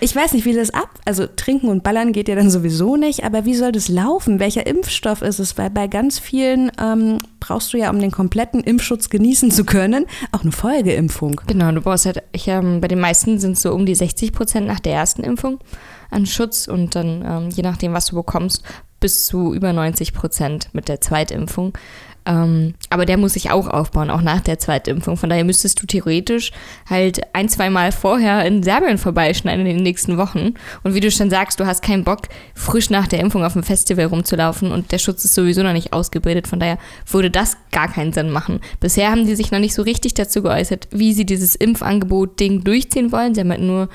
Ich 0.00 0.14
weiß 0.14 0.32
nicht, 0.32 0.44
wie 0.44 0.54
das 0.54 0.70
ab, 0.70 0.88
also 1.04 1.26
trinken 1.26 1.68
und 1.68 1.84
ballern 1.84 2.12
geht 2.12 2.28
ja 2.28 2.34
dann 2.34 2.50
sowieso 2.50 2.96
nicht, 2.96 3.24
aber 3.24 3.44
wie 3.44 3.54
soll 3.54 3.70
das 3.70 3.88
laufen? 3.88 4.40
Welcher 4.40 4.66
Impfstoff 4.66 5.22
ist 5.22 5.38
es? 5.38 5.56
Weil 5.56 5.70
bei 5.70 5.86
ganz 5.86 6.18
vielen 6.18 6.72
ähm, 6.80 7.18
brauchst 7.46 7.72
du 7.72 7.78
ja, 7.78 7.90
um 7.90 8.00
den 8.00 8.10
kompletten 8.10 8.60
Impfschutz 8.60 9.10
genießen 9.10 9.50
zu 9.50 9.64
können, 9.64 9.83
auch 10.32 10.42
eine 10.42 10.52
Folgeimpfung. 10.52 11.40
Genau, 11.46 11.72
du 11.72 11.80
brauchst 11.80 12.06
halt, 12.06 12.22
ich, 12.32 12.48
ähm, 12.48 12.80
bei 12.80 12.88
den 12.88 13.00
meisten 13.00 13.38
sind 13.38 13.52
es 13.52 13.62
so 13.62 13.72
um 13.72 13.86
die 13.86 13.94
60 13.94 14.32
Prozent 14.32 14.66
nach 14.66 14.80
der 14.80 14.94
ersten 14.94 15.22
Impfung 15.22 15.58
an 16.10 16.26
Schutz 16.26 16.68
und 16.68 16.94
dann, 16.94 17.24
ähm, 17.26 17.50
je 17.50 17.62
nachdem, 17.62 17.92
was 17.92 18.06
du 18.06 18.16
bekommst, 18.16 18.62
bis 19.00 19.26
zu 19.26 19.52
über 19.52 19.72
90 19.72 20.14
Prozent 20.14 20.68
mit 20.72 20.88
der 20.88 21.00
Zweitimpfung. 21.00 21.76
Ähm, 22.26 22.74
aber 22.90 23.04
der 23.04 23.18
muss 23.18 23.34
sich 23.34 23.50
auch 23.50 23.66
aufbauen, 23.66 24.10
auch 24.10 24.22
nach 24.22 24.40
der 24.40 24.58
Zweitimpfung. 24.58 25.16
Von 25.16 25.28
daher 25.28 25.44
müsstest 25.44 25.82
du 25.82 25.86
theoretisch 25.86 26.52
halt 26.88 27.20
ein, 27.34 27.48
zwei 27.48 27.68
Mal 27.70 27.92
vorher 27.92 28.44
in 28.46 28.62
Serbien 28.62 28.98
vorbeischneiden 28.98 29.66
in 29.66 29.76
den 29.76 29.82
nächsten 29.82 30.16
Wochen. 30.16 30.54
Und 30.82 30.94
wie 30.94 31.00
du 31.00 31.10
schon 31.10 31.30
sagst, 31.30 31.60
du 31.60 31.66
hast 31.66 31.82
keinen 31.82 32.04
Bock, 32.04 32.28
frisch 32.54 32.88
nach 32.90 33.06
der 33.06 33.20
Impfung 33.20 33.44
auf 33.44 33.52
dem 33.52 33.62
Festival 33.62 34.06
rumzulaufen 34.06 34.72
und 34.72 34.92
der 34.92 34.98
Schutz 34.98 35.24
ist 35.24 35.34
sowieso 35.34 35.62
noch 35.62 35.72
nicht 35.72 35.92
ausgebildet. 35.92 36.48
Von 36.48 36.60
daher 36.60 36.78
würde 37.10 37.30
das 37.30 37.56
gar 37.72 37.88
keinen 37.88 38.12
Sinn 38.12 38.30
machen. 38.30 38.60
Bisher 38.80 39.10
haben 39.10 39.26
die 39.26 39.36
sich 39.36 39.50
noch 39.50 39.58
nicht 39.58 39.74
so 39.74 39.82
richtig 39.82 40.14
dazu 40.14 40.42
geäußert, 40.42 40.88
wie 40.92 41.12
sie 41.12 41.26
dieses 41.26 41.54
Impfangebot-Ding 41.56 42.64
durchziehen 42.64 43.12
wollen. 43.12 43.34
Sie 43.34 43.40
haben 43.40 43.50
halt 43.50 43.60
nur 43.60 43.88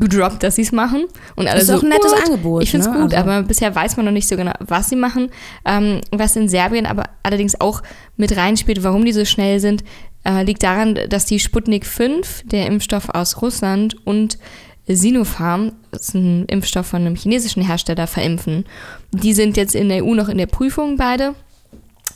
gedroppt, 0.00 0.42
dass 0.42 0.56
sie 0.56 0.62
es 0.62 0.72
machen. 0.72 1.06
Und 1.36 1.46
alle 1.46 1.60
das 1.60 1.62
ist 1.62 1.68
so, 1.68 1.78
auch 1.78 1.82
ein 1.82 1.88
nettes 1.88 2.12
gut. 2.12 2.24
Angebot. 2.24 2.62
Ich 2.62 2.70
finde 2.70 2.86
es 2.86 2.92
ne? 2.92 3.00
gut, 3.00 3.14
also. 3.14 3.30
aber 3.30 3.42
bisher 3.42 3.74
weiß 3.74 3.96
man 3.96 4.06
noch 4.06 4.12
nicht 4.12 4.28
so 4.28 4.36
genau, 4.36 4.52
was 4.60 4.88
sie 4.88 4.96
machen. 4.96 5.30
Ähm, 5.64 6.00
was 6.10 6.36
in 6.36 6.48
Serbien 6.48 6.86
aber 6.86 7.04
allerdings 7.22 7.60
auch 7.60 7.82
mit 8.16 8.36
reinspielt, 8.36 8.82
warum 8.82 9.04
die 9.04 9.12
so 9.12 9.24
schnell 9.24 9.60
sind, 9.60 9.84
äh, 10.24 10.42
liegt 10.42 10.62
daran, 10.62 10.98
dass 11.08 11.26
die 11.26 11.38
Sputnik 11.38 11.86
5, 11.86 12.44
der 12.46 12.66
Impfstoff 12.66 13.08
aus 13.10 13.40
Russland 13.42 13.96
und 14.06 14.38
Sinopharm, 14.86 15.72
das 15.90 16.08
ist 16.08 16.14
ein 16.14 16.46
Impfstoff 16.46 16.86
von 16.86 17.02
einem 17.02 17.16
chinesischen 17.16 17.62
Hersteller, 17.62 18.06
verimpfen. 18.06 18.64
Die 19.12 19.34
sind 19.34 19.56
jetzt 19.56 19.74
in 19.74 19.88
der 19.88 20.04
EU 20.04 20.14
noch 20.14 20.28
in 20.28 20.38
der 20.38 20.46
Prüfung 20.46 20.96
beide. 20.96 21.34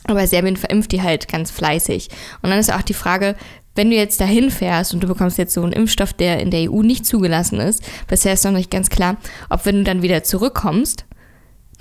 Aber 0.05 0.27
Serbien 0.27 0.57
verimpft 0.57 0.91
die 0.91 1.01
halt 1.01 1.27
ganz 1.27 1.49
fleißig. 1.49 2.09
Und 2.41 2.49
dann 2.49 2.59
ist 2.59 2.73
auch 2.73 2.81
die 2.81 2.93
Frage, 2.93 3.35
wenn 3.75 3.89
du 3.89 3.95
jetzt 3.95 4.19
dahin 4.21 4.51
fährst 4.51 4.93
und 4.93 5.01
du 5.01 5.07
bekommst 5.07 5.37
jetzt 5.37 5.53
so 5.53 5.63
einen 5.63 5.73
Impfstoff, 5.73 6.13
der 6.13 6.39
in 6.39 6.51
der 6.51 6.71
EU 6.71 6.81
nicht 6.81 7.05
zugelassen 7.05 7.59
ist, 7.59 7.83
bisher 8.07 8.33
ist 8.33 8.45
noch 8.45 8.51
nicht 8.51 8.71
ganz 8.71 8.89
klar, 8.89 9.17
ob 9.49 9.65
wenn 9.65 9.77
du 9.77 9.83
dann 9.83 10.01
wieder 10.01 10.23
zurückkommst, 10.23 11.05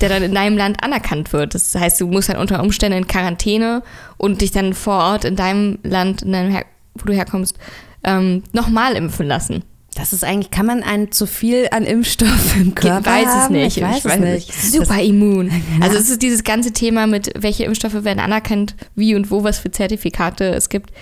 der 0.00 0.08
dann 0.08 0.22
in 0.22 0.34
deinem 0.34 0.56
Land 0.56 0.82
anerkannt 0.82 1.32
wird. 1.32 1.54
Das 1.54 1.74
heißt, 1.74 2.00
du 2.00 2.06
musst 2.06 2.28
dann 2.28 2.38
unter 2.38 2.62
Umständen 2.62 2.98
in 2.98 3.06
Quarantäne 3.06 3.82
und 4.16 4.40
dich 4.40 4.50
dann 4.50 4.74
vor 4.74 4.98
Ort 4.98 5.24
in 5.24 5.36
deinem 5.36 5.78
Land, 5.82 6.22
in 6.22 6.32
deinem 6.32 6.56
wo 6.94 7.04
du 7.06 7.12
herkommst, 7.12 7.56
ähm, 8.04 8.42
nochmal 8.52 8.96
impfen 8.96 9.26
lassen. 9.26 9.64
Das 9.94 10.14
ist 10.14 10.24
eigentlich, 10.24 10.50
kann 10.50 10.64
man 10.64 10.82
ein 10.82 11.12
zu 11.12 11.26
viel 11.26 11.68
an 11.70 11.84
Impfstoff 11.84 12.56
im 12.56 12.74
Körper 12.74 13.20
ich 13.20 13.26
weiß 13.26 13.34
haben? 13.34 13.54
es 13.54 13.64
nicht. 13.64 13.76
Ich 13.76 13.82
weiß, 13.82 13.98
ich 13.98 14.04
weiß 14.06 14.14
es 14.14 14.20
nicht. 14.20 14.48
nicht. 14.48 14.72
Super 14.72 14.96
das, 14.96 15.06
immun. 15.06 15.50
Also 15.80 15.98
es 15.98 16.08
ist 16.08 16.22
dieses 16.22 16.44
ganze 16.44 16.72
Thema 16.72 17.06
mit, 17.06 17.30
welche 17.36 17.64
Impfstoffe 17.64 18.02
werden 18.02 18.18
anerkannt, 18.18 18.74
wie 18.94 19.14
und 19.14 19.30
wo, 19.30 19.44
was 19.44 19.58
für 19.58 19.70
Zertifikate 19.70 20.46
es 20.54 20.70
gibt 20.70 20.92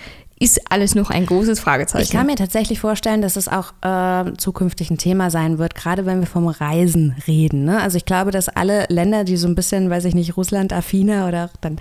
ist 0.41 0.73
alles 0.73 0.95
noch 0.95 1.11
ein 1.11 1.27
großes 1.27 1.61
Fragezeichen. 1.61 2.03
Ich 2.03 2.11
kann 2.11 2.27
mir 2.27 2.35
tatsächlich 2.35 2.81
vorstellen, 2.81 3.21
dass 3.21 3.37
es 3.37 3.47
auch 3.47 3.75
äh, 3.83 4.33
zukünftig 4.39 4.91
ein 4.91 4.97
Thema 4.97 5.31
sein 5.31 5.59
wird, 5.59 5.75
gerade 5.75 6.07
wenn 6.07 6.21
wir 6.21 6.27
vom 6.27 6.49
Reisen 6.49 7.15
reden. 7.29 7.65
Ne? 7.65 7.79
Also 7.79 7.99
ich 7.99 8.07
glaube, 8.07 8.31
dass 8.31 8.49
alle 8.49 8.87
Länder, 8.89 9.25
die 9.25 9.37
so 9.37 9.47
ein 9.47 9.55
bisschen, 9.55 9.91
weiß 9.91 10.07
ich 10.07 10.15
nicht, 10.15 10.39
Russland 10.39 10.73
affiner 10.73 11.29
oder 11.29 11.51
dann 11.61 11.77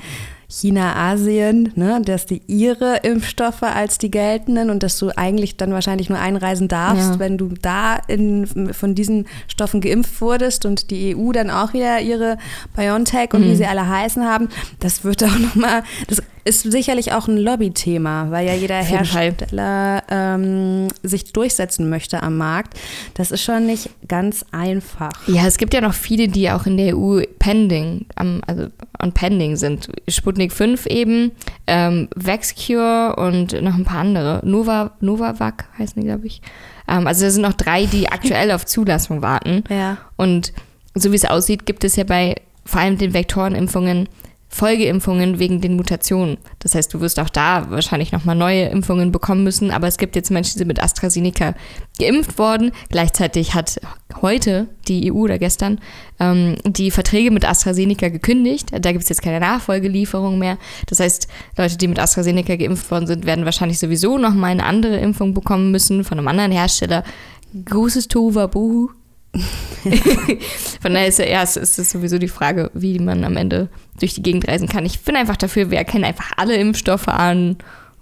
China, 0.52 0.96
Asien, 0.96 1.72
ne, 1.76 2.02
dass 2.04 2.26
die 2.26 2.42
ihre 2.48 2.98
Impfstoffe 3.04 3.62
als 3.62 4.00
die 4.00 4.10
geltenden 4.10 4.72
und 4.72 4.82
dass 4.82 4.98
du 4.98 5.16
eigentlich 5.16 5.58
dann 5.58 5.72
wahrscheinlich 5.74 6.10
nur 6.10 6.18
einreisen 6.18 6.68
darfst, 6.68 7.12
ja. 7.12 7.20
wenn 7.20 7.38
du 7.38 7.50
da 7.62 7.98
in, 8.08 8.74
von 8.74 8.96
diesen 8.96 9.28
Stoffen 9.48 9.80
geimpft 9.80 10.20
wurdest 10.22 10.66
und 10.66 10.90
die 10.90 11.16
EU 11.16 11.32
dann 11.34 11.52
auch 11.52 11.74
wieder 11.74 12.02
ihre 12.02 12.40
BioNTech 12.76 13.32
und 13.36 13.46
mhm. 13.46 13.52
wie 13.52 13.56
sie 13.58 13.68
alle 13.68 13.88
heißen 13.88 14.26
haben. 14.26 14.50
Das 14.80 15.04
wird 15.04 15.24
auch 15.24 15.38
nochmal, 15.38 15.84
das 16.08 16.24
ist 16.46 16.64
sicherlich 16.64 17.14
auch 17.14 17.28
ein 17.28 17.38
Lobbythema, 17.38 18.32
weil 18.32 18.48
ja 18.48 18.56
jeder 18.56 18.82
Hersteller 18.82 20.02
ähm, 20.10 20.88
sich 21.04 21.32
durchsetzen 21.32 21.90
möchte 21.90 22.24
am 22.24 22.38
Markt. 22.38 22.74
Das 23.14 23.30
ist 23.30 23.44
schon 23.44 23.68
nicht 23.68 23.92
ganz 24.08 24.44
einfach. 24.52 25.12
Ja, 25.28 25.46
es 25.46 25.60
gibt 25.60 25.76
ja 25.76 25.82
noch 25.82 25.94
viele, 25.94 26.28
die 26.28 26.50
auch 26.50 26.66
in 26.66 26.78
der 26.78 26.98
EU 26.98 27.22
pending, 27.38 28.08
also 28.48 28.68
on 29.02 29.14
pending 29.14 29.56
sind. 29.56 29.90
Sputnik 30.08 30.52
5 30.52 30.86
eben, 30.86 31.32
ähm, 31.68 32.10
Vaxcure 32.16 33.16
und 33.18 33.62
noch 33.62 33.76
ein 33.76 33.86
paar 33.86 34.00
andere. 34.00 34.42
Nova, 34.44 34.92
Novavac 35.00 35.66
heißen 35.78 36.02
die, 36.02 36.08
glaube 36.08 36.28
ich. 36.28 36.42
Ähm, 36.88 37.08
also 37.08 37.26
da 37.26 37.32
sind 37.32 37.42
noch 37.42 37.54
drei, 37.54 37.86
die 37.86 38.08
aktuell 38.12 38.52
auf 38.52 38.66
Zulassung 38.66 39.22
warten. 39.22 39.64
Ja. 39.70 39.98
Und 40.18 40.54
so 40.96 41.12
wie 41.12 41.16
es 41.16 41.26
aussieht, 41.26 41.66
gibt 41.66 41.84
es 41.84 41.96
ja 41.96 42.04
bei 42.04 42.36
vor 42.66 42.82
allem 42.82 42.98
den 42.98 43.14
Vektorenimpfungen 43.14 44.10
Folgeimpfungen 44.52 45.38
wegen 45.38 45.62
den 45.62 45.76
Mutationen. 45.76 46.38
Das 46.58 46.74
heißt, 46.74 46.92
du 46.94 47.02
wirst 47.02 47.20
auch 47.20 47.30
da 47.30 47.70
wahrscheinlich 47.70 48.12
nochmal 48.12 48.36
neue 48.36 48.66
Impfungen 48.66 49.12
bekommen 49.12 49.44
müssen, 49.44 49.70
aber 49.70 49.88
es 49.88 49.98
gibt 49.98 50.16
jetzt 50.16 50.32
Menschen, 50.32 50.54
die 50.54 50.58
sind 50.60 50.68
mit 50.68 50.82
AstraZeneca 50.82 51.54
geimpft 52.00 52.40
worden. 52.40 52.72
Gleichzeitig 52.90 53.54
hat 53.54 53.80
heute 54.22 54.68
die 54.88 55.12
EU 55.12 55.18
oder 55.18 55.38
gestern 55.38 55.80
ähm, 56.20 56.56
die 56.66 56.90
Verträge 56.90 57.30
mit 57.30 57.48
AstraZeneca 57.48 58.10
gekündigt. 58.10 58.72
Da 58.72 58.92
gibt 58.92 59.04
es 59.04 59.10
jetzt 59.10 59.22
keine 59.22 59.40
Nachfolgelieferung 59.40 60.40
mehr. 60.40 60.58
Das 60.88 61.00
heißt, 61.00 61.28
Leute, 61.56 61.78
die 61.78 61.88
mit 61.88 62.00
AstraZeneca 62.00 62.56
geimpft 62.56 62.90
worden 62.90 63.06
sind, 63.06 63.28
werden 63.28 63.46
wahrscheinlich 63.46 63.78
sowieso 63.78 64.18
nochmal 64.18 64.52
eine 64.52 64.66
andere 64.66 64.98
Impfung 64.98 65.36
bekommen 65.36 65.70
müssen 65.70 66.04
von 66.04 66.18
einem 66.18 66.28
anderen 66.28 66.52
Hersteller. 66.52 67.04
Großes 67.66 68.08
Tohuwabohu. 68.08 68.90
Von 70.82 70.94
daher 70.94 71.08
ist, 71.08 71.20
ja, 71.20 71.44
ist 71.44 71.58
es 71.58 71.92
sowieso 71.92 72.18
die 72.18 72.28
Frage, 72.28 72.72
wie 72.74 73.00
man 73.00 73.24
am 73.24 73.38
Ende 73.38 73.70
durch 74.00 74.16
die 74.16 74.24
Gegend 74.24 74.48
reisen 74.48 74.68
kann. 74.68 74.86
Ich 74.86 75.02
bin 75.02 75.16
einfach 75.16 75.38
dafür, 75.38 75.72
wir 75.72 75.78
erkennen 75.78 76.04
einfach 76.04 76.32
alle 76.38 76.56
Impfstoffe 76.56 77.08
an. 77.08 77.58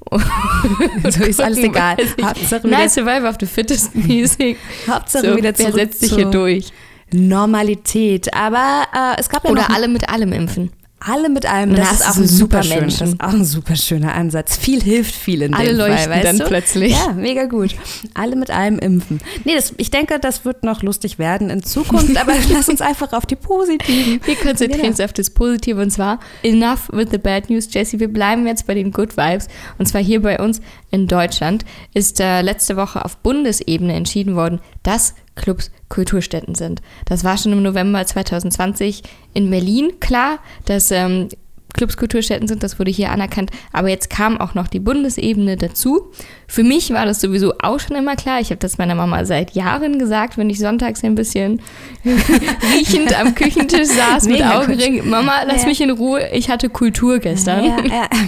so 1.09 1.23
ist 1.23 1.41
alles 1.41 1.57
egal. 1.57 1.97
Hauptsache 2.23 2.67
Nein, 2.67 2.89
Survival 2.89 3.27
of 3.27 3.35
the 3.39 3.45
Fittest 3.45 3.93
mäßig. 4.07 4.57
Hauptsache 4.89 5.31
so, 5.31 5.35
wieder 5.35 5.53
zurück 5.53 5.73
Wer 5.75 5.85
setzt 5.85 5.99
sich 5.99 6.13
hier 6.13 6.25
durch? 6.25 6.71
Normalität. 7.11 8.33
Aber 8.33 8.83
äh, 8.93 9.19
es 9.19 9.29
gab 9.29 9.43
ja 9.43 9.49
Oder 9.49 9.69
alle 9.69 9.87
mit 9.87 10.07
allem 10.09 10.31
impfen. 10.31 10.71
Alle 10.99 11.29
mit 11.29 11.45
allem, 11.45 11.75
das 11.75 11.91
ist 11.91 12.09
auch 12.09 12.17
ein 12.17 12.27
super 12.27 12.63
schön, 12.63 12.85
Das 12.85 13.01
ist 13.01 13.21
auch 13.21 13.29
ein 13.33 13.45
super 13.45 13.75
schöner 13.75 14.15
Ansatz. 14.15 14.57
Viel 14.57 14.81
hilft 14.81 15.13
viel 15.13 15.43
in 15.43 15.53
Alle 15.53 15.69
dem 15.75 15.77
Fall, 15.95 16.09
weißt 16.09 16.25
dann 16.25 16.37
du? 16.39 16.45
plötzlich. 16.45 16.91
Ja, 16.93 17.13
mega 17.13 17.45
gut. 17.45 17.75
Alle 18.15 18.35
mit 18.35 18.49
allem 18.49 18.79
impfen. 18.79 19.19
Nee, 19.45 19.53
das, 19.55 19.73
ich 19.77 19.91
denke, 19.91 20.19
das 20.19 20.43
wird 20.43 20.63
noch 20.63 20.81
lustig 20.81 21.19
werden 21.19 21.51
in 21.51 21.61
Zukunft, 21.61 22.17
aber 22.17 22.33
lass 22.51 22.67
uns 22.67 22.81
einfach 22.81 23.13
auf 23.13 23.27
die 23.27 23.35
positiven. 23.35 24.19
Wir 24.25 24.35
konzentrieren 24.35 24.77
Genau. 24.81 24.87
uns 24.89 24.99
auf 24.99 25.13
das 25.13 25.29
Positive 25.29 25.79
und 25.79 25.91
zwar 25.91 26.19
enough 26.41 26.89
with 26.91 27.09
the 27.11 27.19
bad 27.19 27.49
news, 27.51 27.67
Jesse. 27.71 27.99
Wir 27.99 28.07
bleiben 28.11 28.47
jetzt 28.47 28.65
bei 28.65 28.73
den 28.73 28.91
Good 28.91 29.17
Vibes 29.17 29.47
und 29.77 29.85
zwar 29.85 30.01
hier 30.01 30.21
bei 30.23 30.39
uns 30.39 30.61
in 30.89 31.07
Deutschland 31.07 31.63
ist 31.93 32.19
äh, 32.19 32.41
letzte 32.41 32.75
Woche 32.75 33.05
auf 33.05 33.17
Bundesebene 33.17 33.93
entschieden 33.93 34.35
worden, 34.35 34.59
dass 34.81 35.13
Clubs 35.35 35.69
Kulturstätten 35.89 36.55
sind. 36.55 36.81
Das 37.05 37.23
war 37.23 37.37
schon 37.37 37.53
im 37.53 37.63
November 37.63 38.05
2020 38.05 39.03
in 39.33 39.49
Berlin 39.49 39.99
klar, 39.99 40.39
dass 40.65 40.91
ähm, 40.91 41.29
Clubs 41.77 41.95
Kulturstätten 41.95 42.47
sind. 42.47 42.63
Das 42.63 42.79
wurde 42.79 42.91
hier 42.91 43.11
anerkannt. 43.11 43.51
Aber 43.71 43.87
jetzt 43.89 44.09
kam 44.09 44.39
auch 44.39 44.53
noch 44.53 44.67
die 44.67 44.79
Bundesebene 44.79 45.57
dazu. 45.57 46.11
Für 46.47 46.63
mich 46.63 46.91
war 46.91 47.05
das 47.05 47.21
sowieso 47.21 47.53
auch 47.59 47.79
schon 47.79 47.95
immer 47.95 48.15
klar. 48.15 48.41
Ich 48.41 48.49
habe 48.49 48.57
das 48.57 48.77
meiner 48.77 48.95
Mama 48.95 49.23
seit 49.25 49.51
Jahren 49.51 49.99
gesagt, 49.99 50.37
wenn 50.37 50.49
ich 50.49 50.59
sonntags 50.59 51.03
ein 51.03 51.15
bisschen 51.15 51.61
riechend 52.75 53.17
am 53.17 53.35
Küchentisch 53.35 53.87
saß 53.87 54.27
mit 54.27 54.43
Augenring. 54.43 55.07
Mama, 55.09 55.43
lass 55.45 55.61
ja. 55.61 55.67
mich 55.67 55.81
in 55.81 55.91
Ruhe. 55.91 56.27
Ich 56.33 56.49
hatte 56.49 56.69
Kultur 56.69 57.19
gestern. 57.19 57.63
Ja, 57.63 57.77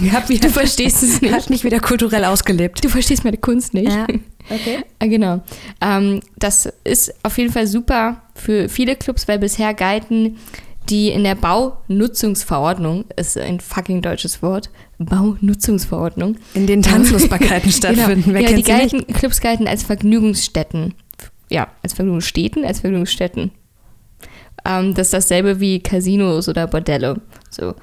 ja. 0.02 0.20
du 0.28 0.48
verstehst 0.48 1.02
es 1.02 1.20
nicht. 1.20 1.34
Hat 1.34 1.50
mich 1.50 1.64
wieder 1.64 1.80
kulturell 1.80 2.24
ausgelebt. 2.24 2.84
Du 2.84 2.88
verstehst 2.88 3.24
meine 3.24 3.38
Kunst 3.38 3.74
nicht. 3.74 3.90
Ja. 3.90 4.06
Okay. 4.48 4.84
Ah, 4.98 5.06
genau. 5.06 5.42
Ähm, 5.80 6.20
das 6.38 6.72
ist 6.84 7.14
auf 7.22 7.36
jeden 7.38 7.52
Fall 7.52 7.66
super 7.66 8.22
für 8.34 8.68
viele 8.68 8.96
Clubs, 8.96 9.28
weil 9.28 9.38
bisher 9.38 9.74
galten 9.74 10.38
die 10.88 11.10
in 11.10 11.22
der 11.22 11.36
Baunutzungsverordnung, 11.36 13.04
ist 13.16 13.38
ein 13.38 13.60
fucking 13.60 14.02
deutsches 14.02 14.42
Wort, 14.42 14.70
Baunutzungsverordnung. 14.98 16.36
In 16.54 16.66
den 16.66 16.82
Tanzlustbarkeiten 16.82 17.70
stattfinden. 17.72 18.32
genau. 18.34 18.40
ja, 18.40 18.56
die 18.56 18.62
galten, 18.62 19.06
Clubs 19.06 19.40
galten 19.40 19.68
als 19.68 19.84
Vergnügungsstätten. 19.84 20.94
Ja, 21.48 21.68
als 21.82 21.94
Vergnügungsstätten, 21.94 22.64
als 22.64 22.80
Vergnügungsstätten. 22.80 23.52
Ähm, 24.64 24.94
das 24.94 25.08
ist 25.08 25.14
dasselbe 25.14 25.60
wie 25.60 25.80
Casinos 25.80 26.48
oder 26.48 26.66
Bordelle. 26.66 27.20
So 27.50 27.74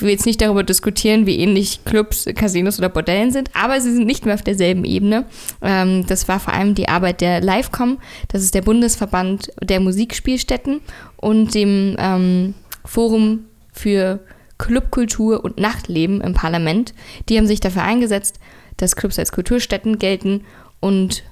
will 0.00 0.10
jetzt 0.10 0.26
nicht 0.26 0.40
darüber 0.40 0.62
diskutieren, 0.62 1.26
wie 1.26 1.38
ähnlich 1.38 1.84
Clubs, 1.84 2.26
Casinos 2.34 2.78
oder 2.78 2.88
Bordellen 2.88 3.30
sind, 3.30 3.50
aber 3.54 3.80
sie 3.80 3.92
sind 3.92 4.06
nicht 4.06 4.24
mehr 4.24 4.34
auf 4.34 4.42
derselben 4.42 4.84
Ebene. 4.84 5.26
Ähm, 5.62 6.06
das 6.06 6.28
war 6.28 6.40
vor 6.40 6.52
allem 6.52 6.74
die 6.74 6.88
Arbeit 6.88 7.20
der 7.20 7.40
Livecom, 7.40 7.98
das 8.28 8.42
ist 8.42 8.54
der 8.54 8.62
Bundesverband 8.62 9.52
der 9.62 9.80
Musikspielstätten 9.80 10.80
und 11.16 11.54
dem 11.54 11.96
ähm, 11.98 12.54
Forum 12.84 13.44
für 13.72 14.20
Clubkultur 14.58 15.44
und 15.44 15.58
Nachtleben 15.58 16.20
im 16.20 16.34
Parlament. 16.34 16.94
Die 17.28 17.36
haben 17.36 17.46
sich 17.46 17.60
dafür 17.60 17.82
eingesetzt, 17.82 18.38
dass 18.76 18.96
Clubs 18.96 19.18
als 19.18 19.32
Kulturstätten 19.32 19.98
gelten 19.98 20.42
und 20.80 21.24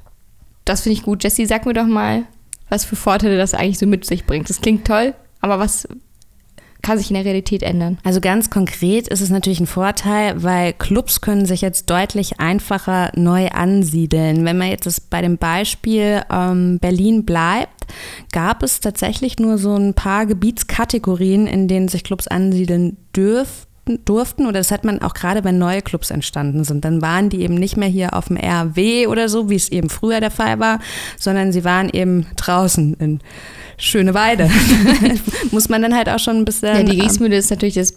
das 0.64 0.82
finde 0.82 0.98
ich 0.98 1.02
gut. 1.02 1.24
Jessie, 1.24 1.46
sag 1.46 1.66
mir 1.66 1.74
doch 1.74 1.86
mal, 1.86 2.24
was 2.68 2.84
für 2.84 2.96
Vorteile 2.96 3.36
das 3.36 3.54
eigentlich 3.54 3.78
so 3.78 3.86
mit 3.86 4.04
sich 4.06 4.24
bringt. 4.24 4.48
Das 4.48 4.60
klingt 4.60 4.86
toll, 4.86 5.14
aber 5.40 5.58
was, 5.58 5.86
kann 6.82 6.98
sich 6.98 7.10
in 7.10 7.14
der 7.14 7.24
Realität 7.24 7.62
ändern. 7.62 7.98
Also 8.02 8.20
ganz 8.20 8.50
konkret 8.50 9.08
ist 9.08 9.20
es 9.20 9.30
natürlich 9.30 9.60
ein 9.60 9.66
Vorteil, 9.66 10.42
weil 10.42 10.72
Clubs 10.72 11.20
können 11.20 11.46
sich 11.46 11.60
jetzt 11.60 11.88
deutlich 11.88 12.40
einfacher 12.40 13.12
neu 13.14 13.48
ansiedeln. 13.48 14.44
Wenn 14.44 14.58
man 14.58 14.68
jetzt 14.68 15.10
bei 15.10 15.22
dem 15.22 15.38
Beispiel 15.38 16.22
ähm, 16.30 16.78
Berlin 16.80 17.24
bleibt, 17.24 17.86
gab 18.32 18.62
es 18.62 18.80
tatsächlich 18.80 19.38
nur 19.38 19.58
so 19.58 19.76
ein 19.76 19.94
paar 19.94 20.26
Gebietskategorien, 20.26 21.46
in 21.46 21.68
denen 21.68 21.88
sich 21.88 22.04
Clubs 22.04 22.26
ansiedeln 22.26 22.96
dürften 23.14 23.72
durften 24.04 24.46
oder 24.46 24.60
das 24.60 24.70
hat 24.70 24.84
man 24.84 25.02
auch 25.02 25.12
gerade, 25.12 25.42
wenn 25.42 25.58
neue 25.58 25.82
Clubs 25.82 26.10
entstanden 26.10 26.62
sind, 26.62 26.84
dann 26.84 27.02
waren 27.02 27.30
die 27.30 27.42
eben 27.42 27.54
nicht 27.54 27.76
mehr 27.76 27.88
hier 27.88 28.14
auf 28.14 28.28
dem 28.28 28.36
RW 28.36 29.08
oder 29.08 29.28
so, 29.28 29.50
wie 29.50 29.56
es 29.56 29.70
eben 29.70 29.90
früher 29.90 30.20
der 30.20 30.30
Fall 30.30 30.60
war, 30.60 30.78
sondern 31.18 31.50
sie 31.50 31.64
waren 31.64 31.88
eben 31.90 32.26
draußen 32.36 32.94
in 32.94 33.20
schöne 33.76 34.14
Weide. 34.14 34.50
Muss 35.50 35.68
man 35.68 35.82
dann 35.82 35.94
halt 35.94 36.08
auch 36.08 36.18
schon 36.18 36.38
ein 36.38 36.44
bisschen. 36.44 36.76
Ja, 36.76 36.82
die 36.82 37.00
Riesmühle 37.00 37.36
ist 37.36 37.50
natürlich 37.50 37.74
das 37.74 37.94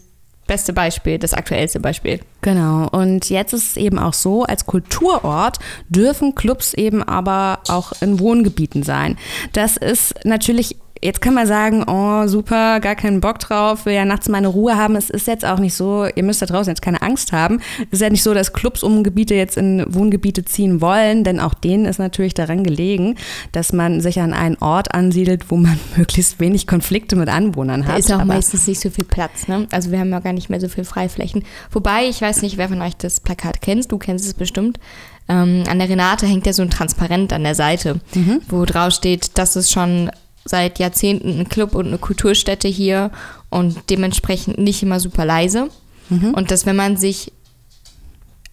beste 0.48 0.74
Beispiel, 0.74 1.18
das 1.18 1.34
aktuellste 1.34 1.80
Beispiel. 1.80 2.20
Genau. 2.42 2.88
Und 2.90 3.30
jetzt 3.30 3.54
ist 3.54 3.72
es 3.72 3.78
eben 3.78 3.98
auch 3.98 4.14
so, 4.14 4.44
als 4.44 4.66
Kulturort 4.66 5.58
dürfen 5.90 6.36
Clubs 6.36 6.74
eben 6.74 7.04
aber 7.04 7.60
auch 7.68 7.94
in 8.02 8.20
Wohngebieten 8.20 8.84
sein. 8.84 9.18
Das 9.54 9.78
ist 9.78 10.14
natürlich 10.24 10.78
Jetzt 11.06 11.22
kann 11.22 11.36
man 11.36 11.46
sagen, 11.46 11.84
oh 11.88 12.28
super, 12.28 12.80
gar 12.80 12.96
keinen 12.96 13.22
Bock 13.22 13.38
drauf, 13.38 13.86
will 13.86 13.94
ja 13.94 14.06
nachts 14.06 14.28
meine 14.28 14.48
Ruhe 14.48 14.76
haben. 14.76 14.96
Es 14.96 15.12
ist 15.12 15.28
jetzt 15.28 15.46
auch 15.46 15.60
nicht 15.60 15.76
so, 15.76 16.08
ihr 16.15 16.24
müsst 16.24 16.41
da 16.41 16.48
draußen 16.48 16.72
jetzt 16.72 16.82
keine 16.82 17.04
Angst 17.04 17.32
haben. 17.32 17.62
Es 17.91 18.00
ist 18.00 18.02
ja 18.02 18.10
nicht 18.10 18.24
so, 18.24 18.34
dass 18.34 18.54
Clubs 18.54 18.82
um 18.82 19.04
Gebiete 19.04 19.36
jetzt 19.36 19.56
in 19.56 19.86
Wohngebiete 19.88 20.46
ziehen 20.46 20.82
wollen, 20.82 21.24
denn 21.24 21.39
auch 21.39 21.54
denen 21.54 21.86
ist 21.86 22.00
natürlich 22.00 22.34
daran 22.34 22.63
gelegen, 22.63 23.18
dass 23.52 23.72
man 23.72 24.02
sich 24.02 24.20
an 24.20 24.34
einen 24.34 24.58
Ort 24.58 24.96
ansiedelt, 24.96 25.52
wo 25.52 25.58
man 25.58 25.80
möglichst 25.96 26.39
wenig 26.39 26.65
Konflikte 26.65 27.15
mit 27.15 27.30
Anwohnern 27.30 27.86
hat. 27.86 27.94
Da 27.94 27.98
ist 28.00 28.12
auch 28.12 28.15
Aber 28.15 28.26
meistens 28.26 28.65
nicht 28.65 28.80
so 28.80 28.89
viel 28.89 29.06
Platz, 29.06 29.48
ne? 29.48 29.68
Also 29.72 29.91
wir 29.91 30.00
haben 30.00 30.10
ja 30.10 30.22
gar 30.22 30.34
nicht 30.34 30.50
mehr 30.50 30.60
so 30.60 30.70
viel 30.70 30.86
Freiflächen. 30.86 31.44
Wobei, 31.70 32.08
ich 32.08 32.20
weiß 32.20 32.41
nicht, 32.41 32.58
wer 32.58 32.68
von 32.68 32.82
euch 32.82 32.98
das 32.98 33.20
Plakat 33.20 33.62
kennt, 33.62 33.91
du 33.91 34.00
kennst 34.00 34.26
es 34.26 34.34
bestimmt. 34.34 34.80
Ähm, 35.28 35.65
an 35.70 35.78
der 35.78 35.88
Renate 35.89 36.26
hängt 36.26 36.48
ja 36.48 36.54
so 36.54 36.63
ein 36.63 36.72
Transparent 36.72 37.32
an 37.32 37.44
der 37.44 37.56
Seite, 37.56 38.00
mhm. 38.15 38.41
wo 38.48 38.65
drauf 38.65 38.94
steht, 38.94 39.38
dass 39.38 39.56
es 39.56 39.72
schon 39.72 40.10
seit 40.45 40.79
Jahrzehnten 40.79 41.39
ein 41.39 41.49
Club 41.49 41.75
und 41.75 41.88
eine 41.88 41.97
Kulturstätte 41.97 42.67
hier 42.67 43.12
und 43.49 43.77
dementsprechend 43.89 44.58
nicht 44.60 44.84
immer 44.84 44.99
super 44.99 45.25
leise. 45.25 45.69
Mhm. 46.10 46.34
Und 46.36 46.51
dass 46.51 46.65
wenn 46.65 46.75
man 46.75 46.97
sich 46.97 47.31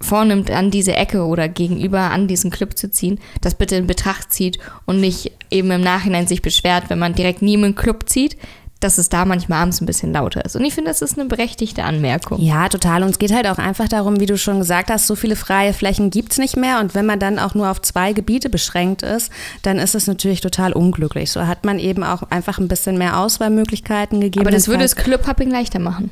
vornimmt, 0.01 0.51
an 0.51 0.71
diese 0.71 0.97
Ecke 0.97 1.25
oder 1.25 1.49
gegenüber 1.49 2.11
an 2.11 2.27
diesen 2.27 2.51
Club 2.51 2.77
zu 2.77 2.91
ziehen, 2.91 3.21
das 3.41 3.55
bitte 3.55 3.77
in 3.77 3.87
Betracht 3.87 4.33
zieht 4.33 4.59
und 4.85 5.01
nicht 5.01 5.33
eben 5.51 5.71
im 5.71 5.81
Nachhinein 5.81 6.27
sich 6.27 6.43
beschwert, 6.43 6.85
wenn 6.89 6.99
man 6.99 7.15
direkt 7.15 7.43
nie 7.43 7.57
einen 7.57 7.75
Club 7.75 8.09
zieht, 8.09 8.37
dass 8.83 8.99
es 8.99 9.09
da 9.09 9.25
manchmal 9.25 9.61
abends 9.61 9.81
ein 9.81 9.87
bisschen 9.87 10.13
lauter 10.13 10.45
ist. 10.45 10.57
Und 10.57 10.65
ich 10.65 10.75
finde, 10.75 10.91
das 10.91 11.03
ist 11.03 11.19
eine 11.19 11.29
berechtigte 11.29 11.85
Anmerkung. 11.85 12.41
Ja, 12.41 12.69
total. 12.69 13.03
Und 13.03 13.11
es 13.11 13.19
geht 13.19 13.33
halt 13.33 13.47
auch 13.47 13.59
einfach 13.59 13.89
darum, 13.89 14.21
wie 14.21 14.27
du 14.27 14.37
schon 14.37 14.59
gesagt 14.59 14.91
hast, 14.91 15.07
so 15.07 15.15
viele 15.15 15.37
freie 15.37 15.73
Flächen 15.73 16.11
gibt 16.11 16.33
es 16.33 16.39
nicht 16.39 16.57
mehr. 16.57 16.81
Und 16.81 16.95
wenn 16.95 17.07
man 17.07 17.19
dann 17.19 17.39
auch 17.39 17.55
nur 17.55 17.71
auf 17.71 17.81
zwei 17.83 18.13
Gebiete 18.13 18.51
beschränkt 18.51 19.03
ist, 19.03 19.31
dann 19.63 19.79
ist 19.79 19.95
es 19.95 20.07
natürlich 20.07 20.41
total 20.41 20.73
unglücklich. 20.73 21.31
So 21.31 21.47
hat 21.47 21.65
man 21.65 21.79
eben 21.79 22.05
auch 22.05 22.23
einfach 22.31 22.59
ein 22.59 22.69
bisschen 22.69 22.99
mehr 22.99 23.19
Auswahlmöglichkeiten 23.19 24.21
gegeben. 24.21 24.47
Aber 24.47 24.55
das 24.55 24.69
würde 24.69 24.83
das 24.83 24.97
Clubhopping 24.97 25.51
leichter 25.51 25.79
machen. 25.79 26.11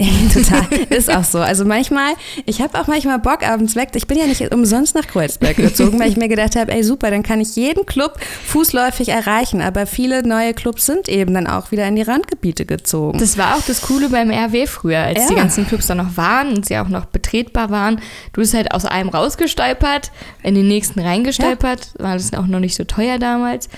Total, 0.32 0.66
ist 0.88 1.10
auch 1.10 1.24
so. 1.24 1.38
Also 1.38 1.64
manchmal, 1.64 2.14
ich 2.46 2.62
habe 2.62 2.78
auch 2.78 2.86
manchmal 2.86 3.18
Bock 3.18 3.46
abends 3.46 3.76
weg. 3.76 3.90
Ich 3.94 4.06
bin 4.06 4.16
ja 4.18 4.26
nicht 4.26 4.52
umsonst 4.52 4.94
nach 4.94 5.06
Kreuzberg 5.06 5.56
gezogen, 5.56 5.98
weil 5.98 6.08
ich 6.08 6.16
mir 6.16 6.28
gedacht 6.28 6.56
habe, 6.56 6.72
ey 6.72 6.82
super, 6.82 7.10
dann 7.10 7.22
kann 7.22 7.40
ich 7.40 7.54
jeden 7.56 7.84
Club 7.84 8.18
fußläufig 8.46 9.10
erreichen. 9.10 9.60
Aber 9.60 9.86
viele 9.86 10.26
neue 10.26 10.54
Clubs 10.54 10.86
sind 10.86 11.08
eben 11.08 11.34
dann 11.34 11.46
auch 11.46 11.70
wieder 11.70 11.86
in 11.86 11.96
die 11.96 12.02
Randgebiete 12.02 12.64
gezogen. 12.64 13.18
Das 13.18 13.36
war 13.36 13.56
auch 13.56 13.62
das 13.62 13.82
Coole 13.82 14.08
beim 14.08 14.30
RW 14.30 14.66
früher, 14.66 15.00
als 15.00 15.20
ja. 15.20 15.28
die 15.28 15.34
ganzen 15.34 15.66
Clubs 15.66 15.86
dann 15.86 15.98
noch 15.98 16.16
waren 16.16 16.54
und 16.54 16.66
sie 16.66 16.78
auch 16.78 16.88
noch 16.88 17.04
betretbar 17.04 17.70
waren. 17.70 18.00
Du 18.32 18.40
bist 18.40 18.54
halt 18.54 18.72
aus 18.72 18.86
einem 18.86 19.10
rausgestolpert, 19.10 20.12
in 20.42 20.54
den 20.54 20.68
nächsten 20.68 21.00
reingestolpert. 21.00 21.90
Ja. 21.98 22.04
War 22.04 22.14
das 22.14 22.32
auch 22.32 22.46
noch 22.46 22.60
nicht 22.60 22.74
so 22.74 22.84
teuer 22.84 23.18
damals 23.18 23.68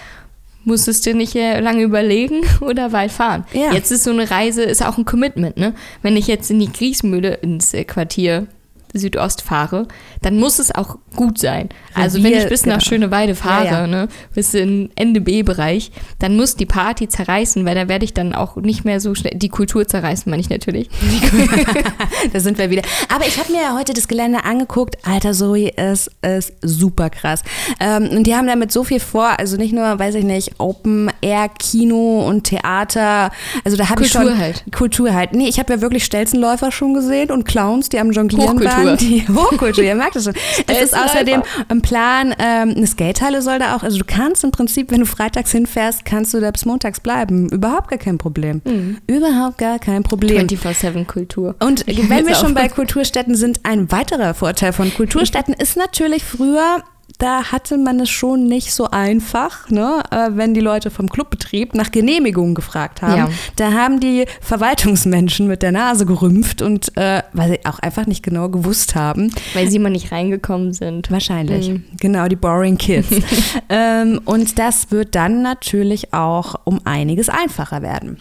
musstest 0.65 1.07
du 1.07 1.15
nicht 1.15 1.35
äh, 1.35 1.61
lange 1.61 1.83
überlegen 1.83 2.41
oder 2.61 2.93
weit 2.93 3.13
fahren. 3.13 3.45
Ja. 3.53 3.73
Jetzt 3.73 3.91
ist 3.91 4.05
so 4.05 4.11
eine 4.11 4.31
Reise, 4.31 4.63
ist 4.63 4.85
auch 4.85 4.99
ein 4.99 5.05
Commitment, 5.05 5.57
ne? 5.57 5.75
Wenn 6.03 6.17
ich 6.17 6.27
jetzt 6.27 6.51
in 6.51 6.59
die 6.59 6.71
Kriegsmühle 6.71 7.35
ins 7.35 7.75
äh, 7.75 7.85
Quartier 7.85 8.47
Südost 8.93 9.43
fahre, 9.43 9.87
dann 10.21 10.39
muss 10.39 10.59
es 10.59 10.75
auch 10.75 10.99
gut 11.17 11.39
sein. 11.39 11.69
Also 11.95 12.23
wenn 12.23 12.33
ich 12.33 12.49
bis 12.49 12.63
genau. 12.63 12.77
nach 12.77 12.83
Schöneweide 12.83 13.35
fahre, 13.35 13.67
ja, 13.67 13.81
ja. 13.83 13.87
Ne, 13.87 14.09
bis 14.35 14.55
in 14.55 14.91
Ende 14.95 15.21
B-Bereich, 15.21 15.91
dann 16.19 16.37
muss 16.37 16.57
die 16.57 16.67
Party 16.67 17.09
zerreißen, 17.09 17.65
weil 17.65 17.75
da 17.75 17.89
werde 17.89 18.05
ich 18.05 18.15
dann 18.15 18.35
auch 18.35 18.57
nicht 18.57 18.85
mehr 18.85 19.01
so 19.01 19.15
schnell, 19.15 19.35
die 19.37 19.49
Kultur 19.49 19.87
zerreißen, 19.87 20.31
meine 20.31 20.41
ich 20.41 20.51
natürlich. 20.51 20.89
da 22.33 22.41
sind 22.41 22.59
wir 22.59 22.71
wieder. 22.71 22.83
Aber 23.15 23.27
ich 23.27 23.39
habe 23.39 23.53
mir 23.53 23.63
ja 23.63 23.77
heute 23.77 23.93
das 23.93 24.09
Gelände 24.09 24.45
angeguckt. 24.45 24.97
Alter, 25.07 25.33
Zoe, 25.33 25.77
es 25.77 26.11
ist 26.23 26.55
super 26.63 27.11
krass. 27.11 27.43
Ähm, 27.81 28.09
und 28.11 28.27
die 28.27 28.35
haben 28.35 28.47
damit 28.47 28.73
so 28.73 28.85
viel 28.85 29.01
vor, 29.01 29.39
also 29.39 29.57
nicht 29.57 29.73
nur, 29.73 29.99
weiß 29.99 30.15
ich 30.17 30.25
nicht, 30.25 30.53
Open-Air-Kino 30.59 32.27
und 32.27 32.45
Theater, 32.45 33.31
also 33.65 33.77
da 33.77 33.89
habe 33.89 34.03
ich 34.03 34.11
schon... 34.11 34.23
Kultur 34.23 34.39
halt. 34.39 34.65
Kultur 34.73 35.15
halt. 35.15 35.33
Nee, 35.33 35.49
ich 35.49 35.59
habe 35.59 35.73
ja 35.75 35.81
wirklich 35.81 36.05
Stelzenläufer 36.05 36.73
schon 36.73 36.95
gesehen 36.95 37.31
und 37.31 37.45
Clowns, 37.45 37.89
die 37.89 37.99
am 37.99 38.13
Jonglieren 38.13 38.63
waren. 38.63 38.82
Hochkultur. 38.83 38.97
Die 38.97 39.29
Hochkultur, 39.35 39.85
ihr 39.85 39.95
merkt 39.95 40.17
es 40.17 40.25
schon. 40.25 40.35
Es 40.67 40.83
ist 40.83 40.97
außerdem 40.97 41.43
im 41.69 41.83
Plan, 41.83 42.35
ähm, 42.39 42.75
eine 42.77 42.87
Skatehalle 42.87 43.43
soll 43.43 43.59
da 43.59 43.77
auch, 43.77 43.83
also 43.83 43.99
du 43.99 44.05
kannst 44.05 44.45
im 44.45 44.51
Prinzip, 44.51 44.91
wenn 44.91 45.01
du 45.01 45.07
freitags 45.07 45.51
hinfährst, 45.53 46.05
kannst 46.05 46.35
du 46.35 46.41
da 46.41 46.51
bis 46.51 46.65
montags 46.65 47.01
bleiben. 47.01 47.49
Überhaupt 47.49 47.89
gar 47.89 47.99
kein 47.99 48.19
Problem. 48.19 48.63
Mhm. 48.65 48.99
Überhaupt 49.07 49.59
gar 49.59 49.79
kein 49.79 50.03
Problem. 50.03 50.47
24-7 50.47 51.07
Kultur. 51.07 51.55
Und 51.61 51.85
wenn 52.09 52.27
wir 52.27 52.35
schon 52.35 52.55
bei 52.55 52.69
Kulturstätten 52.69 53.35
sind, 53.35 53.61
ein 53.65 53.91
weiterer 53.91 54.35
Vorteil 54.35 54.73
von 54.73 54.93
Kulturstätten 54.95 55.55
ist 55.55 55.77
natürlich 55.77 56.25
früher 56.25 56.83
da 57.23 57.53
hatte 57.53 57.79
man 57.79 58.01
es 58.01 58.11
schon 58.11 58.49
nicht 58.49 58.73
so 58.75 58.91
einfach, 58.91 59.71
ne, 59.71 60.03
äh, 60.11 60.31
wenn 60.33 60.55
die 60.55 60.61
Leute 60.61 60.91
vom 60.91 61.09
Clubbetrieb 61.09 61.73
nach 61.73 61.93
Genehmigungen 61.93 62.57
gefragt 62.57 63.01
haben. 63.01 63.17
Ja. 63.17 63.29
Da 63.55 63.73
haben 63.73 64.01
die 64.01 64.27
Verwaltungsmenschen 64.41 65.47
mit 65.47 65.63
der 65.63 65.71
Nase 65.71 66.05
gerümpft 66.05 66.63
und 66.63 66.97
äh, 66.97 67.23
weil 67.33 67.51
sie 67.51 67.65
auch 67.65 67.79
einfach 67.79 68.07
nicht 68.07 68.25
genau 68.25 68.49
gewusst 68.49 68.97
haben. 68.97 69.33
Weil 69.55 69.71
sie 69.71 69.77
immer 69.77 69.91
nicht 69.91 70.11
reingekommen 70.11 70.73
sind. 70.73 71.13
Wahrscheinlich. 71.13 71.69
Mhm. 71.69 71.85
Genau, 72.01 72.27
die 72.27 72.35
Boring 72.35 72.77
Kids. 72.77 73.09
ähm, 73.69 74.21
und 74.25 74.59
das 74.59 74.91
wird 74.91 75.15
dann 75.15 75.43
natürlich 75.43 76.13
auch 76.13 76.57
um 76.65 76.81
einiges 76.85 77.29
einfacher 77.29 77.83
werden. 77.83 78.19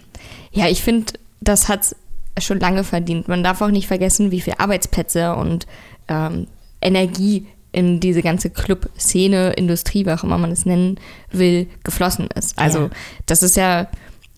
Ja, 0.52 0.68
ich 0.68 0.84
finde, 0.84 1.14
das 1.40 1.70
hat 1.70 1.96
schon 2.40 2.60
lange 2.60 2.84
verdient. 2.84 3.28
Man 3.28 3.44
darf 3.44 3.62
auch 3.62 3.72
nicht 3.72 3.88
vergessen, 3.88 4.30
wie 4.30 4.42
viele 4.42 4.60
Arbeitsplätze 4.60 5.36
und 5.36 5.66
ähm, 6.08 6.46
Energie 6.82 7.48
in 7.72 8.00
diese 8.00 8.22
ganze 8.22 8.50
Club-Szene, 8.50 9.54
Industrie, 9.54 10.06
wie 10.06 10.12
auch 10.12 10.24
immer 10.24 10.38
man 10.38 10.52
es 10.52 10.66
nennen 10.66 11.00
will, 11.32 11.68
geflossen 11.84 12.28
ist. 12.36 12.58
Also 12.60 12.80
ja. 12.80 12.90
das 13.26 13.44
ist 13.44 13.56
ja 13.56 13.88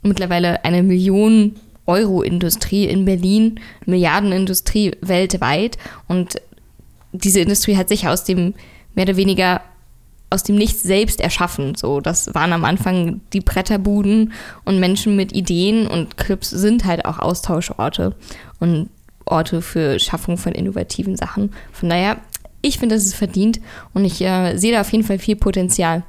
mittlerweile 0.03 0.63
eine 0.65 0.83
Million 0.83 1.55
Euro-Industrie 1.85 2.85
in 2.85 3.05
Berlin, 3.05 3.59
Milliardenindustrie 3.85 4.95
weltweit. 5.01 5.77
Und 6.07 6.41
diese 7.11 7.39
Industrie 7.39 7.75
hat 7.75 7.89
sich 7.89 8.07
aus 8.07 8.23
dem 8.23 8.53
mehr 8.95 9.05
oder 9.05 9.17
weniger 9.17 9.61
aus 10.29 10.43
dem 10.43 10.55
Nichts 10.55 10.81
selbst 10.81 11.21
erschaffen. 11.21 11.75
So, 11.75 12.01
das 12.01 12.33
waren 12.33 12.53
am 12.53 12.65
Anfang 12.65 13.21
die 13.33 13.41
Bretterbuden 13.41 14.33
und 14.65 14.79
Menschen 14.79 15.15
mit 15.15 15.31
Ideen 15.31 15.87
und 15.87 16.17
Clubs 16.17 16.49
sind 16.49 16.85
halt 16.85 17.05
auch 17.05 17.19
Austauschorte 17.19 18.15
und 18.59 18.89
Orte 19.25 19.61
für 19.61 19.99
Schaffung 19.99 20.37
von 20.37 20.53
innovativen 20.53 21.15
Sachen. 21.15 21.51
Von 21.71 21.89
daher, 21.89 22.17
ich 22.63 22.79
finde, 22.79 22.95
das 22.95 23.05
ist 23.05 23.15
verdient 23.15 23.59
und 23.93 24.05
ich 24.05 24.21
äh, 24.21 24.57
sehe 24.57 24.71
da 24.71 24.81
auf 24.81 24.91
jeden 24.91 25.03
Fall 25.03 25.19
viel 25.19 25.35
Potenzial. 25.35 26.03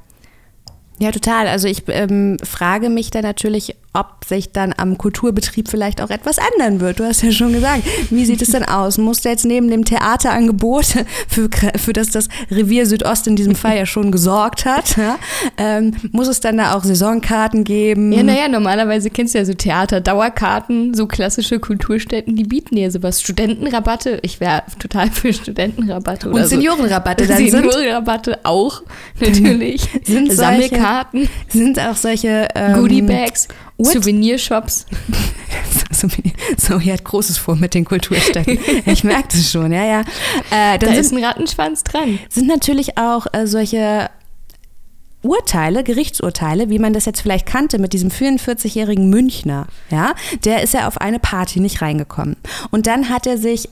Ja, 0.99 1.11
total. 1.11 1.47
Also 1.47 1.67
ich 1.67 1.83
ähm, 1.89 2.37
frage 2.41 2.89
mich 2.89 3.11
da 3.11 3.21
natürlich, 3.21 3.75
ob 3.95 4.25
sich 4.25 4.51
dann 4.51 4.73
am 4.77 4.97
Kulturbetrieb 4.97 5.69
vielleicht 5.69 6.01
auch 6.01 6.09
etwas 6.09 6.37
ändern 6.37 6.79
wird. 6.79 6.99
Du 6.99 7.05
hast 7.05 7.21
ja 7.23 7.31
schon 7.31 7.53
gesagt, 7.53 7.83
wie 8.09 8.25
sieht 8.25 8.41
es 8.41 8.49
denn 8.49 8.63
aus? 8.63 8.97
Muss 8.97 9.21
du 9.21 9.29
jetzt 9.29 9.45
neben 9.45 9.69
dem 9.69 9.85
Theaterangebot, 9.85 10.85
für, 11.27 11.49
für 11.77 11.93
das 11.93 12.09
das 12.09 12.27
Revier 12.51 12.85
Südost 12.85 13.27
in 13.27 13.35
diesem 13.35 13.55
Fall 13.55 13.77
ja 13.77 13.85
schon 13.85 14.11
gesorgt 14.11 14.65
hat, 14.65 14.97
ja, 14.97 15.17
ähm, 15.57 15.93
muss 16.11 16.27
es 16.27 16.39
dann 16.39 16.57
da 16.57 16.75
auch 16.75 16.83
Saisonkarten 16.83 17.63
geben? 17.63 18.11
Ja, 18.11 18.23
naja, 18.23 18.47
normalerweise 18.47 19.09
kennst 19.09 19.33
du 19.33 19.39
ja 19.39 19.45
so 19.45 19.53
Theater-Dauerkarten, 19.53 20.93
so 20.93 21.07
klassische 21.07 21.59
Kulturstätten, 21.59 22.35
die 22.35 22.43
bieten 22.43 22.77
ja 22.77 22.91
sowas. 22.91 23.21
Studentenrabatte, 23.21 24.19
ich 24.21 24.39
wäre 24.39 24.63
total 24.79 25.09
für 25.09 25.33
Studentenrabatte. 25.33 26.29
Oder 26.29 26.43
Und 26.43 26.47
Seniorenrabatte. 26.47 27.27
Dann 27.27 27.37
Seniorenrabatte 27.37 28.39
auch, 28.43 28.83
natürlich. 29.19 29.87
Sind 30.03 30.31
Sammelkarten. 30.31 31.29
Sind 31.47 31.79
auch 31.79 31.95
solche 31.95 32.47
ähm, 32.55 32.73
Goodiebags. 32.73 33.47
Souvenirshops. 33.77 34.85
so, 36.57 36.79
hier 36.79 36.93
hat 36.93 37.03
Großes 37.03 37.37
vor 37.37 37.55
mit 37.55 37.73
den 37.73 37.85
Kulturstätten. 37.85 38.59
Ich 38.85 39.03
merke 39.03 39.29
das 39.29 39.51
schon, 39.51 39.71
ja, 39.71 39.85
ja. 39.85 40.01
Äh, 40.51 40.77
da 40.79 40.87
ist 40.93 41.11
ein 41.11 41.23
Rattenschwanz 41.23 41.83
dran. 41.83 42.19
Sind 42.29 42.47
natürlich 42.47 42.97
auch 42.97 43.27
äh, 43.33 43.47
solche 43.47 44.09
Urteile, 45.25 45.83
Gerichtsurteile, 45.83 46.69
wie 46.69 46.79
man 46.79 46.93
das 46.93 47.05
jetzt 47.05 47.21
vielleicht 47.21 47.45
kannte 47.45 47.79
mit 47.79 47.93
diesem 47.93 48.09
44-jährigen 48.09 49.09
Münchner, 49.09 49.67
ja, 49.89 50.13
der 50.43 50.61
ist 50.61 50.73
ja 50.73 50.87
auf 50.87 51.01
eine 51.01 51.19
Party 51.19 51.59
nicht 51.59 51.81
reingekommen. 51.81 52.37
Und 52.71 52.87
dann 52.87 53.09
hat 53.09 53.25
er 53.25 53.37
sich, 53.37 53.69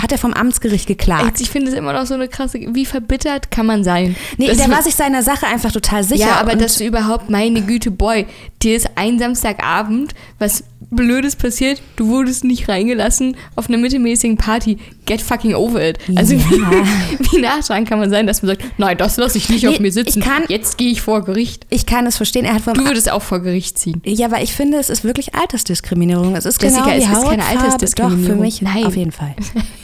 hat 0.00 0.12
er 0.12 0.18
vom 0.18 0.32
Amtsgericht 0.32 0.86
geklagt. 0.86 1.40
Ich 1.40 1.50
finde 1.50 1.70
es 1.70 1.76
immer 1.76 1.92
noch 1.92 2.06
so 2.06 2.14
eine 2.14 2.28
krasse, 2.28 2.58
wie 2.72 2.86
verbittert 2.86 3.50
kann 3.50 3.66
man 3.66 3.84
sein? 3.84 4.16
Nee, 4.38 4.48
das 4.48 4.56
der 4.56 4.70
war 4.70 4.82
sich 4.82 4.94
seiner 4.94 5.22
Sache 5.22 5.46
einfach 5.46 5.72
total 5.72 6.02
sicher. 6.04 6.26
Ja, 6.26 6.40
aber 6.40 6.56
dass 6.56 6.78
du 6.78 6.84
überhaupt, 6.84 7.30
meine 7.30 7.62
Güte, 7.62 7.90
Boy, 7.90 8.26
dir 8.62 8.76
ist 8.76 8.90
ein 8.96 9.18
Samstagabend, 9.18 10.14
was 10.38 10.64
Blödes 10.90 11.36
passiert, 11.36 11.82
du 11.96 12.08
wurdest 12.08 12.44
nicht 12.44 12.68
reingelassen 12.68 13.36
auf 13.56 13.68
einer 13.68 13.78
mittelmäßigen 13.78 14.36
Party. 14.36 14.78
Get 15.06 15.20
fucking 15.20 15.54
over 15.54 15.82
it. 15.86 15.98
Also 16.14 16.34
ja. 16.34 16.40
wie, 16.50 17.32
wie 17.32 17.40
nachtragen 17.40 17.84
kann 17.84 17.98
man 17.98 18.10
sein, 18.10 18.26
dass 18.26 18.42
man 18.42 18.56
sagt, 18.56 18.64
nein, 18.78 18.96
das 18.96 19.16
lasse 19.16 19.38
ich 19.38 19.48
nicht 19.48 19.64
nee, 19.64 19.68
auf 19.68 19.80
mir 19.80 19.92
sitzen. 19.92 20.22
Kann, 20.22 20.44
Jetzt 20.48 20.78
gehe 20.78 20.90
ich 20.90 20.93
vor 21.02 21.24
Gericht. 21.24 21.66
Ich 21.70 21.86
kann 21.86 22.06
es 22.06 22.16
verstehen. 22.16 22.44
Er 22.44 22.54
hat 22.54 22.62
vom 22.62 22.74
du 22.74 22.84
würdest 22.84 23.10
auch 23.10 23.22
vor 23.22 23.40
Gericht 23.40 23.78
ziehen. 23.78 24.02
Ja, 24.04 24.26
aber 24.26 24.42
ich 24.42 24.52
finde, 24.52 24.78
es 24.78 24.90
ist 24.90 25.04
wirklich 25.04 25.34
Altersdiskriminierung. 25.34 26.36
Es 26.36 26.44
ist 26.44 26.62
Jessica, 26.62 26.84
genau 26.84 26.96
es 26.96 27.04
ist 27.04 27.24
keine 27.24 27.44
Altersdiskriminierung. 27.44 28.26
Doch, 28.26 28.34
für 28.34 28.40
mich 28.40 28.62
nein. 28.62 28.86
auf 28.86 28.96
jeden 28.96 29.12
Fall. 29.12 29.34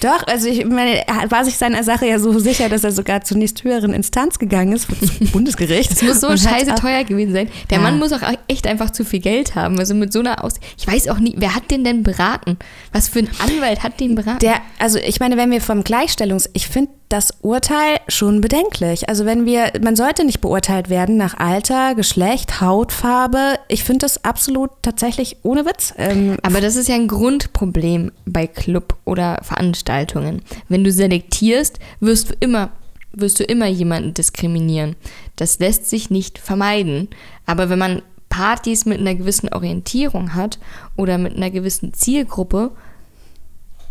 Doch, 0.01 0.27
also 0.27 0.49
ich 0.49 0.65
meine, 0.65 1.07
er 1.07 1.31
war 1.31 1.45
sich 1.45 1.57
seiner 1.57 1.85
Sache 1.85 2.07
ja 2.07 2.19
so 2.19 2.39
sicher, 2.39 2.69
dass 2.69 2.85
er 2.85 2.93
sogar 2.93 3.23
zur 3.23 3.37
nächsthöheren 3.37 3.93
Instanz 3.93 4.39
gegangen 4.39 4.73
ist, 4.73 4.89
zum 4.89 5.29
Bundesgericht. 5.33 5.91
Das 5.91 6.03
muss 6.03 6.21
so 6.21 6.29
scheiße 6.29 6.75
teuer 6.77 7.05
gewesen 7.05 7.33
sein. 7.33 7.49
Der 7.71 7.79
ja. 7.79 7.83
Mann 7.83 7.99
muss 7.99 8.13
auch 8.13 8.23
echt 8.49 8.67
einfach 8.67 8.91
zu 8.91 9.05
viel 9.05 9.21
Geld 9.21 9.55
haben. 9.55 9.79
Also 9.79 9.95
mit 9.95 10.13
so 10.13 10.21
einer 10.21 10.45
Aus... 10.45 10.55
Ich 10.79 10.87
weiß 10.87 11.09
auch 11.09 11.19
nie, 11.19 11.35
wer 11.37 11.55
hat 11.55 11.71
den 11.71 11.85
denn 11.85 12.03
beraten? 12.03 12.59
Was 12.93 13.09
für 13.09 13.21
ein 13.21 13.31
Anwalt 13.39 13.83
hat 13.83 14.01
den 14.01 14.15
beraten? 14.15 14.41
Der, 14.41 14.57
also 14.79 14.99
ich 14.99 15.21
meine, 15.21 15.37
wenn 15.37 15.51
wir 15.51 15.61
vom 15.61 15.85
Gleichstellungs... 15.85 16.49
Ich 16.53 16.69
finde 16.69 16.91
das 17.11 17.35
Urteil 17.43 17.99
schon 18.09 18.41
bedenklich. 18.41 19.09
Also 19.09 19.27
wenn 19.27 19.45
wir... 19.45 19.73
Man 19.83 19.97
sollte 19.97 20.25
nicht 20.25 20.41
beurteilt 20.41 20.89
werden 20.89 21.17
nach 21.17 21.39
Alter, 21.39 21.95
Geschlecht, 21.95 22.61
Hautfarbe. 22.61 23.59
Ich 23.69 23.85
finde 23.85 24.07
das 24.07 24.25
absolut 24.25 24.71
tatsächlich 24.81 25.37
ohne 25.43 25.67
Witz. 25.67 25.93
Ähm, 25.99 26.39
Aber 26.43 26.61
das 26.61 26.77
ist 26.77 26.89
ja 26.89 26.95
ein 26.95 27.09
Grundproblem 27.09 28.13
bei 28.27 28.47
Club 28.47 28.97
oder 29.05 29.41
Veranstaltungen. 29.43 30.43
Wenn 30.69 30.85
du 30.85 30.93
selektierst, 30.93 31.79
wirst 32.01 32.31
du 32.31 32.35
immer 32.41 32.71
wirst 33.13 33.41
du 33.41 33.45
immer 33.45 33.67
jemanden 33.67 34.15
diskriminieren. 34.15 34.95
Das 35.35 35.59
lässt 35.59 35.91
sich 35.91 36.11
nicht 36.11 36.39
vermeiden. 36.39 37.09
Aber 37.45 37.69
wenn 37.69 37.79
man 37.81 38.03
Partys 38.29 38.87
mit 38.87 39.01
einer 39.01 39.17
gewissen 39.17 39.53
Orientierung 39.53 40.35
hat 40.35 40.61
oder 40.97 41.19
mit 41.19 41.37
einer 41.37 41.51
gewissen 41.51 41.93
Zielgruppe, 41.93 42.71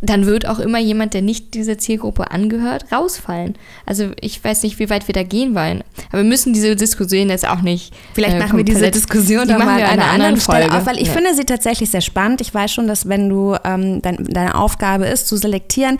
dann 0.01 0.25
wird 0.25 0.47
auch 0.47 0.59
immer 0.59 0.79
jemand, 0.79 1.13
der 1.13 1.21
nicht 1.21 1.53
dieser 1.53 1.77
Zielgruppe 1.77 2.31
angehört, 2.31 2.85
rausfallen. 2.91 3.55
Also 3.85 4.11
ich 4.21 4.41
weiß 4.41 4.63
nicht, 4.63 4.79
wie 4.79 4.89
weit 4.89 5.07
wir 5.07 5.13
da 5.13 5.23
gehen 5.23 5.55
wollen. 5.55 5.83
Aber 6.09 6.23
wir 6.23 6.29
müssen 6.29 6.53
diese 6.53 6.75
Diskussion 6.75 7.29
jetzt 7.29 7.47
auch 7.47 7.61
nicht. 7.61 7.93
Vielleicht 8.13 8.37
äh, 8.37 8.39
machen 8.39 8.57
wir 8.57 8.63
diese 8.63 8.91
Diskussion 8.91 9.43
die 9.43 9.49
dann 9.49 9.59
mal 9.65 9.81
an 9.81 9.99
einer 9.99 10.11
anderen 10.11 10.39
Stelle 10.39 10.73
auf, 10.73 10.85
weil 10.85 10.97
ich 10.97 11.07
ja. 11.07 11.13
finde 11.13 11.35
sie 11.35 11.43
tatsächlich 11.43 11.89
sehr 11.89 12.01
spannend. 12.01 12.39
Ich 12.39 12.53
weiß 12.53 12.71
schon, 12.71 12.87
dass 12.87 13.09
wenn 13.09 13.27
du 13.27 13.55
ähm, 13.65 14.01
dein, 14.01 14.23
deine 14.23 14.55
Aufgabe 14.55 15.05
ist, 15.05 15.27
zu 15.27 15.35
selektieren, 15.35 15.97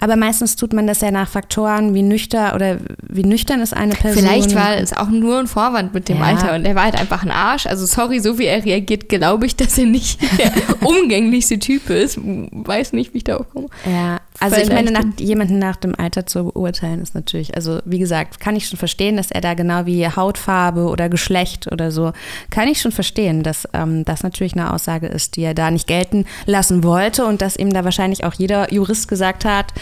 aber 0.00 0.16
meistens 0.16 0.56
tut 0.56 0.74
man 0.74 0.86
das 0.86 1.00
ja 1.00 1.10
nach 1.10 1.28
Faktoren 1.28 1.94
wie 1.94 2.02
nüchtern 2.02 2.54
oder 2.54 2.76
wie 3.08 3.24
nüchtern 3.24 3.62
ist 3.62 3.74
eine 3.74 3.94
Person. 3.94 4.22
Vielleicht 4.22 4.54
war 4.54 4.76
es 4.76 4.92
auch 4.92 5.08
nur 5.08 5.38
ein 5.38 5.46
Vorwand 5.46 5.94
mit 5.94 6.10
dem 6.10 6.18
ja. 6.18 6.24
Alter 6.24 6.54
und 6.54 6.66
er 6.66 6.74
war 6.74 6.84
halt 6.84 7.00
einfach 7.00 7.22
ein 7.22 7.30
Arsch. 7.30 7.66
Also 7.66 7.86
sorry, 7.86 8.20
so 8.20 8.38
wie 8.38 8.44
er 8.44 8.62
reagiert, 8.62 9.08
glaube 9.08 9.46
ich, 9.46 9.56
dass 9.56 9.78
er 9.78 9.86
nicht 9.86 10.20
der 10.38 10.52
umgänglichste 10.86 11.58
Typ 11.58 11.88
ist. 11.88 12.18
Weiß 12.20 12.92
nicht, 12.92 13.14
wie 13.14 13.18
ich 13.18 13.24
da 13.24 13.37
aufkomme. 13.38 13.68
Ja, 13.84 14.20
also 14.40 14.56
ich 14.56 14.68
meine, 14.68 14.90
nach, 14.90 15.04
jemanden 15.18 15.58
nach 15.58 15.76
dem 15.76 15.94
Alter 15.98 16.26
zu 16.26 16.44
beurteilen 16.44 17.00
ist 17.00 17.14
natürlich, 17.14 17.54
also 17.54 17.80
wie 17.84 17.98
gesagt, 17.98 18.40
kann 18.40 18.56
ich 18.56 18.68
schon 18.68 18.78
verstehen, 18.78 19.16
dass 19.16 19.30
er 19.30 19.40
da 19.40 19.54
genau 19.54 19.86
wie 19.86 20.06
Hautfarbe 20.06 20.86
oder 20.86 21.08
Geschlecht 21.08 21.70
oder 21.70 21.90
so, 21.90 22.12
kann 22.50 22.68
ich 22.68 22.80
schon 22.80 22.92
verstehen, 22.92 23.42
dass 23.42 23.68
ähm, 23.72 24.04
das 24.04 24.22
natürlich 24.22 24.54
eine 24.54 24.72
Aussage 24.72 25.06
ist, 25.06 25.36
die 25.36 25.42
er 25.42 25.54
da 25.54 25.70
nicht 25.70 25.86
gelten 25.86 26.24
lassen 26.46 26.84
wollte 26.84 27.26
und 27.26 27.42
dass 27.42 27.56
ihm 27.56 27.72
da 27.72 27.84
wahrscheinlich 27.84 28.24
auch 28.24 28.34
jeder 28.34 28.72
Jurist 28.72 29.08
gesagt 29.08 29.44
hat, 29.44 29.72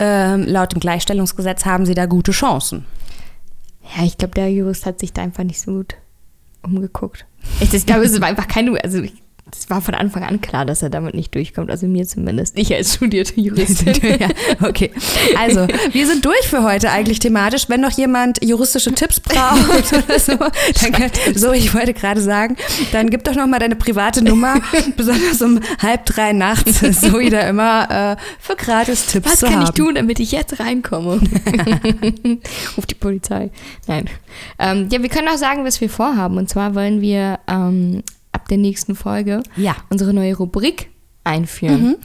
äh, 0.00 0.36
laut 0.36 0.72
dem 0.72 0.80
Gleichstellungsgesetz 0.80 1.64
haben 1.64 1.86
sie 1.86 1.94
da 1.94 2.06
gute 2.06 2.32
Chancen. 2.32 2.84
Ja, 3.96 4.04
ich 4.04 4.16
glaube, 4.18 4.34
der 4.34 4.50
Jurist 4.50 4.86
hat 4.86 5.00
sich 5.00 5.12
da 5.12 5.22
einfach 5.22 5.44
nicht 5.44 5.60
so 5.60 5.72
gut 5.72 5.94
umgeguckt. 6.62 7.26
Ich, 7.60 7.74
ich 7.74 7.84
glaube, 7.84 8.04
es 8.04 8.18
war 8.22 8.28
einfach 8.28 8.48
keine, 8.48 8.82
also 8.82 9.02
ich 9.02 9.23
es 9.50 9.70
war 9.70 9.80
von 9.80 9.94
Anfang 9.94 10.24
an 10.24 10.40
klar, 10.40 10.64
dass 10.64 10.82
er 10.82 10.90
damit 10.90 11.14
nicht 11.14 11.34
durchkommt. 11.34 11.70
Also 11.70 11.86
mir 11.86 12.06
zumindest. 12.06 12.58
Ich 12.58 12.74
als 12.74 12.94
studierte 12.94 13.40
Juristin. 13.40 13.94
ja, 14.20 14.28
okay. 14.66 14.90
Also, 15.38 15.66
wir 15.92 16.06
sind 16.06 16.24
durch 16.24 16.48
für 16.48 16.62
heute 16.62 16.90
eigentlich 16.90 17.18
thematisch. 17.18 17.68
Wenn 17.68 17.80
noch 17.80 17.92
jemand 17.92 18.42
juristische 18.42 18.92
Tipps 18.92 19.20
braucht 19.20 19.92
oder 19.92 20.18
so, 20.18 20.36
dann, 20.36 21.10
so, 21.34 21.52
ich 21.52 21.74
wollte 21.74 21.94
gerade 21.94 22.20
sagen, 22.20 22.56
dann 22.92 23.10
gib 23.10 23.24
doch 23.24 23.34
noch 23.34 23.46
mal 23.46 23.58
deine 23.58 23.76
private 23.76 24.24
Nummer, 24.24 24.60
besonders 24.96 25.40
um 25.42 25.60
halb 25.78 26.06
drei 26.06 26.32
nachts, 26.32 26.80
so 27.00 27.18
wieder 27.18 27.46
immer 27.46 28.12
äh, 28.12 28.16
für 28.40 28.56
gratis 28.56 29.06
Tipps 29.06 29.30
Was 29.30 29.38
zu 29.40 29.46
kann 29.46 29.56
haben. 29.56 29.64
ich 29.64 29.70
tun, 29.70 29.94
damit 29.94 30.20
ich 30.20 30.32
jetzt 30.32 30.58
reinkomme? 30.58 31.20
Ruf 32.76 32.86
die 32.86 32.94
Polizei. 32.94 33.50
Nein. 33.86 34.08
Ähm, 34.58 34.88
ja, 34.90 35.02
wir 35.02 35.08
können 35.08 35.28
auch 35.28 35.36
sagen, 35.36 35.64
was 35.64 35.80
wir 35.80 35.90
vorhaben. 35.90 36.38
Und 36.38 36.48
zwar 36.48 36.74
wollen 36.74 37.00
wir 37.00 37.38
ähm, 37.46 38.02
ab 38.34 38.48
der 38.48 38.58
nächsten 38.58 38.94
Folge 38.94 39.42
ja. 39.56 39.76
unsere 39.90 40.12
neue 40.12 40.36
Rubrik 40.36 40.90
einführen. 41.24 41.82
Mhm. 41.82 41.96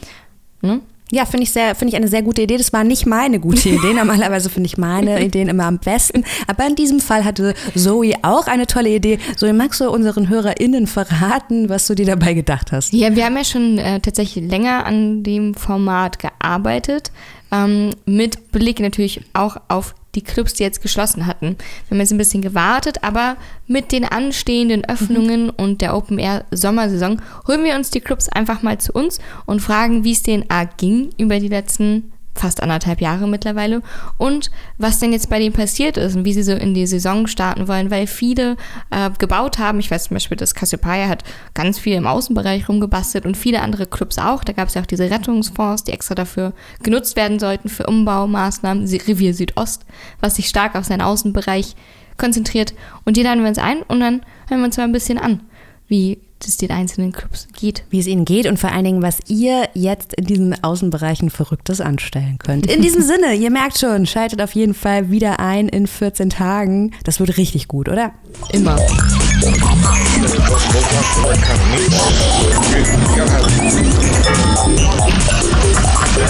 Ne? 0.62 0.82
Ja, 1.12 1.26
finde 1.26 1.44
ich, 1.44 1.52
sehr, 1.52 1.74
find 1.74 1.90
ich 1.90 1.98
eine 1.98 2.08
sehr 2.08 2.22
gute 2.22 2.44
Idee. 2.44 2.58
Das 2.58 2.72
war 2.72 2.84
nicht 2.84 3.06
meine 3.06 3.40
gute 3.40 3.70
Idee. 3.70 3.94
Normalerweise 3.94 4.50
finde 4.50 4.68
ich 4.68 4.78
meine 4.78 5.24
Ideen 5.24 5.50
immer 5.50 5.66
am 5.66 5.80
besten. 5.80 6.24
Aber 6.48 6.68
in 6.68 6.76
diesem 6.76 7.00
Fall 7.00 7.26
hatte 7.26 7.56
Zoe 7.76 8.14
auch 8.22 8.48
eine 8.48 8.68
tolle 8.68 8.90
Idee. 8.90 9.18
Zoe, 9.36 9.54
magst 9.54 9.82
du 9.82 9.90
unseren 9.90 10.30
HörerInnen 10.30 10.88
verraten, 10.88 11.70
was 11.70 11.88
du 11.88 11.96
dir 11.96 12.06
dabei 12.06 12.34
gedacht 12.34 12.72
hast? 12.72 12.94
Ja, 12.94 13.16
wir 13.16 13.26
haben 13.26 13.38
ja 13.38 13.44
schon 13.44 13.80
äh, 13.80 14.00
tatsächlich 14.00 14.48
länger 14.48 14.86
an 14.86 15.24
dem 15.24 15.56
Format 15.56 16.20
gearbeitet. 16.20 17.12
Ähm, 17.52 17.92
mit 18.06 18.52
Blick 18.52 18.80
natürlich 18.80 19.22
auch 19.34 19.58
auf 19.68 19.96
die 20.16 20.24
Clubs, 20.24 20.54
die 20.54 20.64
jetzt 20.64 20.82
geschlossen 20.82 21.28
hatten. 21.28 21.58
Wir 21.88 21.92
haben 21.92 22.00
jetzt 22.00 22.12
ein 22.12 22.18
bisschen 22.18 22.42
gewartet, 22.42 23.04
aber 23.04 23.38
mit 23.68 23.92
den 23.92 24.06
anstehenden 24.06 24.86
Öffnungen 24.86 25.46
mhm. 25.46 25.54
und 25.58 25.82
der 25.82 25.96
Open-Air-Sommersaison 25.96 27.22
holen 27.48 27.64
wir 27.64 27.76
uns 27.76 27.90
die 27.92 28.02
Clubs 28.02 28.30
einfach 28.30 28.62
mal 28.62 28.80
zu 28.80 28.92
uns 28.94 29.20
und 29.46 29.62
fragen, 29.62 30.04
wie 30.04 30.12
es 30.12 30.24
denen 30.24 30.50
A 30.50 30.66
ging 30.66 31.10
über 31.18 31.40
die 31.40 31.48
letzten 31.48 32.12
fast 32.40 32.64
anderthalb 32.64 33.02
Jahre 33.02 33.28
mittlerweile. 33.28 33.82
Und 34.18 34.50
was 34.78 35.00
denn 35.00 35.12
jetzt 35.12 35.30
bei 35.30 35.40
denen 35.40 35.54
passiert 35.54 35.98
ist 35.98 36.16
und 36.16 36.26
wie 36.26 36.34
sie 36.34 36.44
so 36.44 36.54
in 36.54 36.74
die 36.74 36.88
Saison 36.88 37.28
starten 37.28 37.68
wollen, 37.68 37.92
weil 37.92 38.08
viele 38.08 38.58
äh, 38.90 39.10
gebaut 39.18 39.60
haben. 39.60 39.80
Ich 39.80 39.92
weiß 39.92 40.06
zum 40.06 40.16
Beispiel, 40.16 40.38
dass 40.38 40.56
Cassiopeia 40.56 41.08
hat 41.08 41.24
ganz 41.54 41.80
viel 41.80 41.96
im 41.96 42.08
Außenbereich 42.08 42.68
rumgebastelt 42.70 43.26
und 43.26 43.38
viele 43.38 43.62
andere 43.62 43.86
Clubs 43.86 44.18
auch. 44.18 44.44
Da 44.44 44.54
gab 44.54 44.70
es 44.70 44.74
ja 44.74 44.82
auch 44.82 44.86
diese 44.86 45.10
Rettungsfonds, 45.10 45.84
die 45.84 45.92
extra 45.92 46.16
dafür 46.16 46.54
genutzt 46.84 47.16
werden 47.16 47.40
sollten 47.40 47.70
für 47.70 47.86
Umbaumaßnahmen. 47.86 48.88
Revier 49.08 49.34
Südost, 49.34 49.86
was 50.20 50.36
sich 50.36 50.48
stark 50.48 50.76
auf 50.76 50.86
seinen 50.86 51.02
Außenbereich 51.02 51.76
konzentriert. 52.18 52.74
Und 53.06 53.18
die 53.18 53.24
laden 53.24 53.42
wir 53.42 53.50
uns 53.50 53.58
ein 53.58 53.82
und 53.84 54.00
dann 54.00 54.22
hören 54.48 54.60
wir 54.62 54.66
uns 54.66 54.78
mal 54.78 54.84
ein 54.84 54.92
bisschen 54.92 55.18
an, 55.18 55.42
wie 55.88 56.20
es 56.48 56.58
den 56.58 56.72
einzelnen 56.72 57.12
Clubs 57.12 57.48
geht. 57.54 57.84
Wie 57.90 58.00
es 58.00 58.08
ihnen 58.08 58.26
geht 58.26 58.46
und 58.46 58.58
vor 58.58 58.72
allen 58.72 58.86
Dingen, 58.86 59.02
was 59.02 59.20
ihr 59.28 59.70
jetzt 59.74 60.14
in 60.14 60.26
diesen 60.26 60.64
Außenbereichen 60.64 61.30
Verrücktes 61.30 61.82
anstellen 61.82 62.38
könnt. 62.40 62.66
In 62.72 62.82
diesem 62.82 63.02
Sinne, 63.10 63.34
ihr 63.36 63.52
merkt 63.52 63.78
schon, 63.78 64.06
schaltet 64.06 64.42
auf 64.42 64.54
jeden 64.54 64.74
Fall 64.74 65.12
wieder 65.12 65.40
ein 65.40 65.70
in 65.70 65.88
14 65.88 66.30
Tagen. 66.30 66.92
Das 67.04 67.20
wird 67.20 67.38
richtig 67.38 67.68
gut, 67.68 67.90
oder? 67.90 68.12
Immer. 68.52 68.78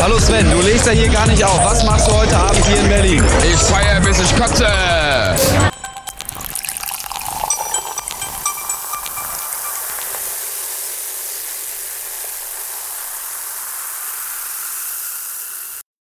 Hallo 0.01 0.17
Sven, 0.19 0.49
du 0.49 0.61
legst 0.61 0.85
ja 0.85 0.93
hier 0.93 1.09
gar 1.09 1.27
nicht 1.27 1.43
auf. 1.43 1.59
Was 1.63 1.83
machst 1.85 2.07
du 2.07 2.13
heute 2.13 2.37
Abend 2.37 2.65
hier 2.65 2.79
in 2.79 2.87
Berlin? 2.87 3.23
Ich 3.43 3.59
feier 3.59 3.99
bis 4.01 4.19
ich 4.19 4.35
kotze. 4.35 4.65